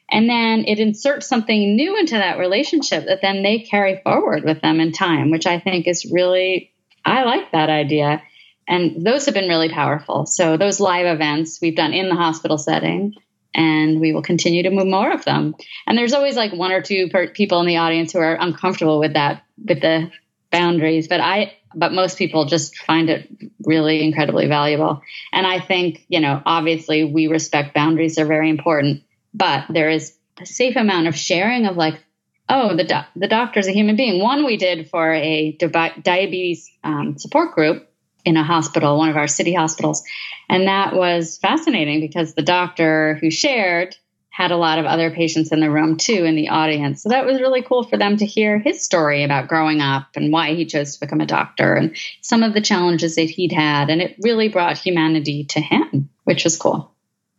And 0.09 0.29
then 0.29 0.65
it 0.65 0.79
inserts 0.79 1.27
something 1.27 1.75
new 1.75 1.97
into 1.97 2.15
that 2.15 2.37
relationship 2.37 3.05
that 3.05 3.21
then 3.21 3.43
they 3.43 3.59
carry 3.59 4.01
forward 4.03 4.43
with 4.43 4.61
them 4.61 4.79
in 4.79 4.91
time, 4.91 5.31
which 5.31 5.45
I 5.45 5.59
think 5.59 5.87
is 5.87 6.05
really, 6.11 6.71
I 7.05 7.23
like 7.23 7.51
that 7.51 7.69
idea. 7.69 8.21
And 8.67 9.05
those 9.05 9.25
have 9.25 9.33
been 9.33 9.47
really 9.47 9.69
powerful. 9.69 10.25
So, 10.25 10.57
those 10.57 10.79
live 10.79 11.05
events 11.05 11.59
we've 11.61 11.75
done 11.75 11.93
in 11.93 12.09
the 12.09 12.15
hospital 12.15 12.57
setting 12.57 13.15
and 13.53 13.99
we 13.99 14.13
will 14.13 14.21
continue 14.21 14.63
to 14.63 14.69
move 14.69 14.87
more 14.87 15.11
of 15.11 15.25
them. 15.25 15.55
And 15.85 15.97
there's 15.97 16.13
always 16.13 16.35
like 16.35 16.53
one 16.53 16.71
or 16.71 16.81
two 16.81 17.09
per- 17.09 17.27
people 17.27 17.59
in 17.59 17.67
the 17.67 17.77
audience 17.77 18.13
who 18.13 18.19
are 18.19 18.35
uncomfortable 18.39 18.99
with 18.99 19.13
that, 19.13 19.43
with 19.57 19.81
the 19.81 20.11
boundaries, 20.51 21.07
but 21.07 21.19
I 21.21 21.53
but 21.73 21.93
most 21.93 22.17
people 22.17 22.45
just 22.45 22.77
find 22.77 23.09
it 23.09 23.29
really 23.63 24.03
incredibly 24.03 24.47
valuable. 24.47 25.01
And 25.31 25.47
I 25.47 25.61
think, 25.61 26.05
you 26.09 26.19
know, 26.19 26.41
obviously 26.45 27.05
we 27.05 27.27
respect 27.27 27.73
boundaries 27.73 28.17
are 28.19 28.25
very 28.25 28.49
important, 28.49 29.03
but 29.33 29.65
there 29.69 29.89
is 29.89 30.13
a 30.39 30.45
safe 30.45 30.75
amount 30.75 31.07
of 31.07 31.15
sharing 31.15 31.67
of 31.67 31.77
like, 31.77 32.03
oh, 32.49 32.75
the 32.75 32.83
do- 32.83 33.19
the 33.19 33.27
doctor's 33.27 33.67
a 33.67 33.71
human 33.71 33.95
being. 33.95 34.21
One 34.21 34.45
we 34.45 34.57
did 34.57 34.89
for 34.89 35.13
a 35.13 35.53
di- 35.53 36.01
diabetes 36.01 36.69
um, 36.83 37.17
support 37.17 37.55
group 37.55 37.87
in 38.25 38.38
a 38.38 38.43
hospital, 38.43 38.97
one 38.97 39.10
of 39.10 39.17
our 39.17 39.27
city 39.27 39.53
hospitals, 39.53 40.03
and 40.49 40.67
that 40.67 40.93
was 40.93 41.38
fascinating 41.38 42.01
because 42.01 42.34
the 42.34 42.41
doctor 42.41 43.17
who 43.21 43.31
shared 43.31 43.95
had 44.31 44.51
a 44.51 44.57
lot 44.57 44.79
of 44.79 44.86
other 44.86 45.12
patients 45.12 45.51
in 45.51 45.60
the 45.60 45.69
room 45.69 45.97
too 45.97 46.23
in 46.23 46.36
the 46.36 46.49
audience. 46.49 47.03
So 47.03 47.10
that 47.10 47.25
was 47.25 47.41
really 47.41 47.62
cool 47.62 47.84
for 47.84 47.97
them 47.97 48.15
to 48.17 48.25
hear 48.25 48.57
his 48.57 48.84
story 48.84 49.23
about 49.23 49.49
growing 49.49 49.81
up 49.81 50.07
and 50.15 50.31
why 50.31 50.55
he 50.55 50.65
chose 50.65 50.93
to 50.93 50.99
become 51.01 51.19
a 51.19 51.25
doctor 51.25 51.75
and 51.75 51.95
some 52.21 52.41
of 52.41 52.53
the 52.53 52.62
challenges 52.62 53.15
that 53.15 53.29
he'd 53.29 53.51
had. 53.51 53.89
And 53.89 54.01
it 54.01 54.15
really 54.21 54.47
brought 54.47 54.77
humanity 54.77 55.43
to 55.49 55.60
him, 55.60 56.10
which 56.23 56.45
was 56.45 56.57
cool, 56.57 56.93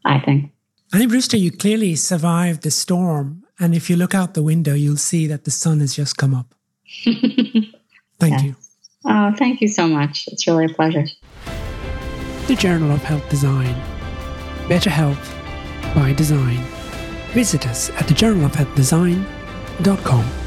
I 0.05 0.21
think. 0.21 0.53
Annie 0.92 1.07
Brewster, 1.07 1.38
you 1.38 1.51
clearly 1.51 1.97
survived 1.97 2.62
the 2.62 2.71
storm. 2.71 3.45
And 3.59 3.75
if 3.75 3.88
you 3.88 3.97
look 3.97 4.14
out 4.14 4.35
the 4.35 4.42
window, 4.42 4.75
you'll 4.75 4.97
see 4.99 5.27
that 5.29 5.45
the 5.45 5.51
sun 5.51 5.81
has 5.81 5.97
just 5.97 6.18
come 6.18 6.35
up. 6.35 6.55
thank 7.05 7.73
yes. 8.21 8.42
you. 8.45 8.57
Oh, 9.05 9.33
thank 9.37 9.61
you 9.61 9.69
so 9.69 9.88
much. 9.88 10.29
It's 10.29 10.47
really 10.47 10.67
a 10.67 10.69
pleasure. 10.69 11.07
The 12.47 12.57
Journal 12.57 12.91
of 12.91 13.03
Health 13.03 13.29
Design. 13.29 13.75
Better 14.69 14.91
health 14.91 15.35
by 15.95 16.12
design 16.12 16.65
visit 17.33 17.67
us 17.67 17.91
at 17.91 18.07
thejournalofhealthdesign.com. 18.07 20.41